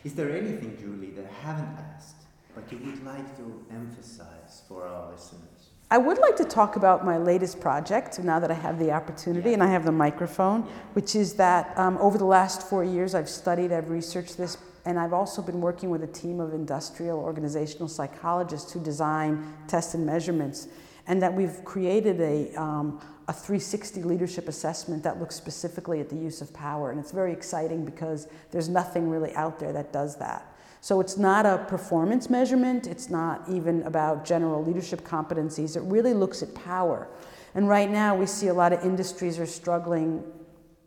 Is 0.03 0.15
there 0.15 0.31
anything, 0.31 0.75
Julie, 0.79 1.11
that 1.11 1.25
I 1.25 1.33
haven't 1.47 1.77
asked, 1.95 2.22
but 2.55 2.71
you 2.71 2.77
would 2.85 3.03
like 3.05 3.35
to 3.37 3.65
emphasize 3.71 4.61
for 4.67 4.85
our 4.87 5.11
listeners? 5.11 5.49
I 5.91 5.97
would 5.97 6.17
like 6.17 6.35
to 6.37 6.45
talk 6.45 6.75
about 6.75 7.05
my 7.05 7.17
latest 7.17 7.59
project 7.59 8.17
now 8.23 8.39
that 8.39 8.49
I 8.49 8.55
have 8.55 8.79
the 8.79 8.91
opportunity 8.91 9.49
Yeah. 9.49 9.55
and 9.55 9.63
I 9.63 9.67
have 9.67 9.85
the 9.85 9.91
microphone, 9.91 10.61
Yeah. 10.63 10.71
which 10.93 11.15
is 11.15 11.33
that 11.35 11.77
um, 11.77 11.97
over 11.99 12.17
the 12.17 12.25
last 12.25 12.63
four 12.63 12.83
years 12.83 13.13
I've 13.13 13.29
studied, 13.29 13.71
I've 13.71 13.89
researched 13.89 14.37
this, 14.37 14.57
and 14.85 14.99
I've 14.99 15.13
also 15.13 15.41
been 15.41 15.61
working 15.61 15.89
with 15.89 16.03
a 16.03 16.07
team 16.07 16.39
of 16.39 16.53
industrial 16.53 17.19
organizational 17.19 17.87
psychologists 17.87 18.71
who 18.71 18.79
design 18.79 19.53
tests 19.67 19.93
and 19.93 20.05
measurements, 20.05 20.67
and 21.05 21.21
that 21.21 21.33
we've 21.33 21.63
created 21.63 22.19
a, 22.21 22.53
um, 22.55 22.99
a 23.27 23.33
360 23.33 24.01
leadership 24.03 24.47
assessment 24.47 25.03
that 25.03 25.19
looks 25.19 25.35
specifically 25.35 25.99
at 25.99 26.09
the 26.09 26.15
use 26.15 26.41
of 26.41 26.51
power. 26.53 26.89
And 26.91 26.99
it's 26.99 27.11
very 27.11 27.33
exciting 27.33 27.85
because 27.85 28.27
there's 28.51 28.67
nothing 28.69 29.09
really 29.09 29.33
out 29.35 29.59
there 29.59 29.73
that 29.73 29.93
does 29.93 30.15
that. 30.17 30.52
So 30.83 30.99
it's 30.99 31.15
not 31.15 31.45
a 31.45 31.59
performance 31.59 32.29
measurement, 32.29 32.87
it's 32.87 33.09
not 33.09 33.47
even 33.47 33.83
about 33.83 34.25
general 34.25 34.61
leadership 34.61 34.99
competencies, 35.05 35.77
it 35.77 35.83
really 35.83 36.13
looks 36.13 36.43
at 36.43 36.53
power. 36.53 37.07
And 37.55 37.69
right 37.69 37.89
now 37.89 38.17
we 38.17 38.25
see 38.25 38.47
a 38.47 38.53
lot 38.53 38.73
of 38.73 38.83
industries 38.83 39.39
are 39.39 39.45
struggling 39.45 40.21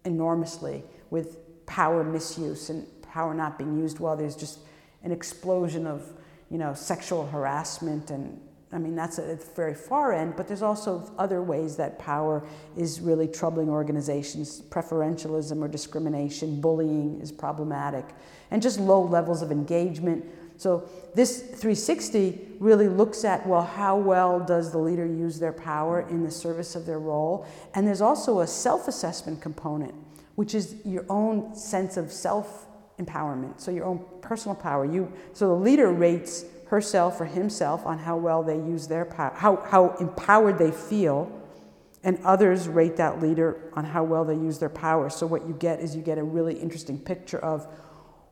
enormously 0.05 0.85
with 1.09 1.39
power 1.65 2.05
misuse 2.05 2.69
and 2.69 2.87
power 3.01 3.33
not 3.33 3.57
being 3.57 3.75
used 3.79 3.99
well. 3.99 4.19
There's 4.19 4.37
just 4.37 4.59
an 5.03 5.13
explosion 5.13 5.87
of, 5.87 6.13
you 6.51 6.59
know, 6.59 6.75
sexual 6.75 7.27
harassment 7.29 8.11
and 8.11 8.39
I 8.73 8.79
mean 8.79 8.97
that's 8.97 9.19
at 9.19 9.41
the 9.41 9.47
very 9.55 9.75
far 9.75 10.13
end, 10.13 10.35
but 10.37 10.49
there's 10.49 10.63
also 10.63 11.11
other 11.19 11.41
ways 11.43 11.77
that 11.77 11.99
power 11.99 12.43
is 12.77 13.01
really 13.01 13.29
troubling 13.29 13.69
organizations. 13.69 14.61
Preferentialism 14.61 15.63
or 15.63 15.69
discrimination, 15.69 16.61
bullying 16.61 17.21
is 17.21 17.31
problematic, 17.31 18.05
and 18.51 18.61
just 18.61 18.81
low 18.81 19.03
levels 19.03 19.41
of 19.41 19.53
engagement. 19.53 20.25
So 20.59 20.89
this 21.15 21.41
360 21.41 22.57
really 22.59 22.89
looks 22.89 23.25
at 23.25 23.47
well 23.47 23.63
how 23.63 23.97
well 23.97 24.41
does 24.41 24.73
the 24.73 24.79
leader 24.79 25.07
use 25.07 25.39
their 25.39 25.53
power 25.53 26.01
in 26.09 26.25
the 26.25 26.31
service 26.31 26.75
of 26.75 26.87
their 26.87 26.99
role 26.99 27.47
and 27.75 27.87
there's 27.87 28.01
also 28.01 28.41
a 28.41 28.47
self-assessment 28.47 29.43
component 29.43 29.95
which 30.37 30.55
is 30.55 30.77
your 30.85 31.05
own 31.11 31.55
sense 31.55 31.99
of 31.99 32.11
self 32.11 32.67
empowerment 32.99 33.61
so 33.61 33.71
your 33.71 33.85
own 33.85 34.03
personal 34.23 34.55
power 34.55 34.87
you 34.87 35.13
so 35.35 35.49
the 35.49 35.63
leader 35.63 35.93
rates 35.93 36.47
herself 36.67 37.21
or 37.21 37.25
himself 37.25 37.87
on 37.87 37.99
how 37.99 38.17
well 38.17 38.43
they 38.43 38.57
use 38.57 38.89
their 38.89 39.05
power 39.05 39.33
how, 39.37 39.57
how 39.71 39.95
empowered 40.01 40.59
they 40.59 40.71
feel 40.71 41.31
and 42.03 42.19
others 42.25 42.69
rate 42.69 42.97
that 42.97 43.21
leader 43.21 43.71
on 43.75 43.85
how 43.85 44.03
well 44.05 44.25
they 44.25 44.35
use 44.35 44.59
their 44.59 44.69
power 44.69 45.09
so 45.09 45.27
what 45.27 45.47
you 45.47 45.55
get 45.55 45.81
is 45.81 45.95
you 45.95 46.03
get 46.03 46.19
a 46.19 46.23
really 46.23 46.55
interesting 46.55 46.99
picture 46.99 47.39
of 47.39 47.67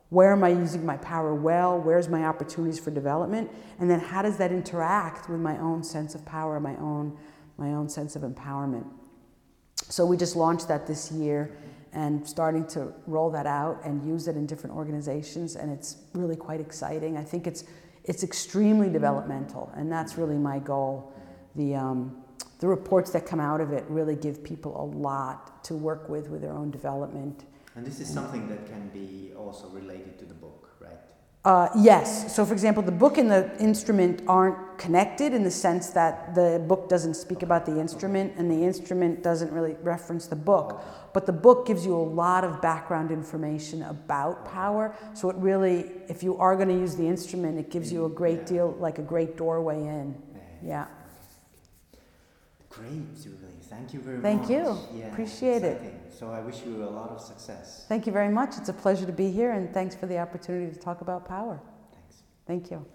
where 0.09 0.31
am 0.31 0.43
I 0.43 0.49
using 0.49 0.85
my 0.85 0.97
power 0.97 1.33
well? 1.33 1.79
Where's 1.79 2.07
my 2.07 2.25
opportunities 2.25 2.79
for 2.79 2.91
development? 2.91 3.51
And 3.79 3.89
then 3.89 3.99
how 3.99 4.21
does 4.21 4.37
that 4.37 4.51
interact 4.51 5.29
with 5.29 5.39
my 5.39 5.57
own 5.57 5.83
sense 5.83 6.15
of 6.15 6.23
power, 6.25 6.59
my 6.59 6.75
own, 6.77 7.17
my 7.57 7.73
own 7.73 7.89
sense 7.89 8.15
of 8.15 8.21
empowerment? 8.21 8.85
So 9.89 10.05
we 10.05 10.15
just 10.15 10.35
launched 10.35 10.67
that 10.67 10.87
this 10.87 11.11
year 11.11 11.57
and 11.91 12.27
starting 12.27 12.67
to 12.67 12.93
roll 13.07 13.29
that 13.31 13.45
out 13.45 13.81
and 13.83 14.07
use 14.07 14.27
it 14.27 14.35
in 14.35 14.45
different 14.45 14.75
organizations 14.75 15.55
and 15.55 15.71
it's 15.71 15.97
really 16.13 16.35
quite 16.35 16.59
exciting. 16.59 17.17
I 17.17 17.23
think 17.23 17.47
it's 17.47 17.63
it's 18.07 18.23
extremely 18.23 18.89
developmental 18.89 19.71
and 19.75 19.91
that's 19.91 20.17
really 20.17 20.37
my 20.37 20.59
goal. 20.59 21.13
The 21.55 21.75
um, 21.75 22.23
the 22.59 22.67
reports 22.67 23.11
that 23.11 23.25
come 23.25 23.39
out 23.39 23.61
of 23.61 23.71
it 23.71 23.83
really 23.89 24.15
give 24.15 24.43
people 24.43 24.79
a 24.81 24.85
lot 24.97 25.63
to 25.65 25.75
work 25.75 26.09
with 26.09 26.29
with 26.29 26.41
their 26.41 26.53
own 26.53 26.71
development. 26.71 27.45
And 27.75 27.85
this 27.85 27.99
is 27.99 28.11
something 28.11 28.47
that 28.47 28.65
can 28.67 28.89
be 28.89 29.33
also 29.37 29.67
related 29.69 30.17
to 30.19 30.25
the 30.25 30.33
book, 30.33 30.69
right? 30.79 30.97
Uh, 31.45 31.69
yes. 31.77 32.35
So, 32.35 32.43
for 32.43 32.53
example, 32.53 32.81
the 32.81 32.91
book 32.91 33.19
and 33.19 33.29
the 33.29 33.55
instrument 33.59 34.23
aren't 34.27 34.79
connected 34.79 35.31
in 35.31 35.43
the 35.43 35.51
sense 35.51 35.91
that 35.91 36.33
the 36.33 36.63
book 36.67 36.89
doesn't 36.89 37.13
speak 37.13 37.43
about 37.43 37.67
the 37.67 37.79
instrument 37.79 38.33
and 38.37 38.49
the 38.49 38.63
instrument 38.63 39.21
doesn't 39.21 39.51
really 39.53 39.75
reference 39.83 40.25
the 40.25 40.35
book. 40.35 40.81
But 41.13 41.27
the 41.27 41.31
book 41.31 41.67
gives 41.67 41.85
you 41.85 41.95
a 41.95 42.01
lot 42.01 42.43
of 42.43 42.63
background 42.63 43.11
information 43.11 43.83
about 43.83 44.43
power. 44.51 44.95
So, 45.13 45.29
it 45.29 45.35
really, 45.35 45.91
if 46.09 46.23
you 46.23 46.35
are 46.39 46.55
going 46.55 46.69
to 46.69 46.73
use 46.73 46.95
the 46.95 47.05
instrument, 47.05 47.59
it 47.59 47.69
gives 47.69 47.93
you 47.93 48.05
a 48.05 48.09
great 48.09 48.47
deal, 48.47 48.75
like 48.79 48.97
a 48.97 49.03
great 49.03 49.37
doorway 49.37 49.77
in. 49.77 50.19
Yeah. 50.63 50.87
Great. 52.69 53.03
Thank 53.75 53.93
you 53.93 53.99
very 53.99 54.21
Thank 54.21 54.41
much. 54.41 54.49
Thank 54.49 54.93
you. 54.93 54.99
Yeah, 54.99 55.07
Appreciate 55.11 55.63
it. 55.63 55.81
So 56.17 56.31
I 56.31 56.39
wish 56.39 56.61
you 56.65 56.83
a 56.83 56.89
lot 56.89 57.09
of 57.09 57.19
success. 57.19 57.85
Thank 57.89 58.05
you 58.05 58.13
very 58.13 58.29
much. 58.29 58.57
It's 58.57 58.69
a 58.69 58.73
pleasure 58.73 59.05
to 59.05 59.11
be 59.11 59.29
here, 59.31 59.51
and 59.51 59.73
thanks 59.73 59.95
for 59.95 60.05
the 60.05 60.17
opportunity 60.17 60.73
to 60.73 60.79
talk 60.79 61.01
about 61.01 61.27
power. 61.27 61.59
Thanks. 61.93 62.23
Thank 62.47 62.71
you. 62.71 62.85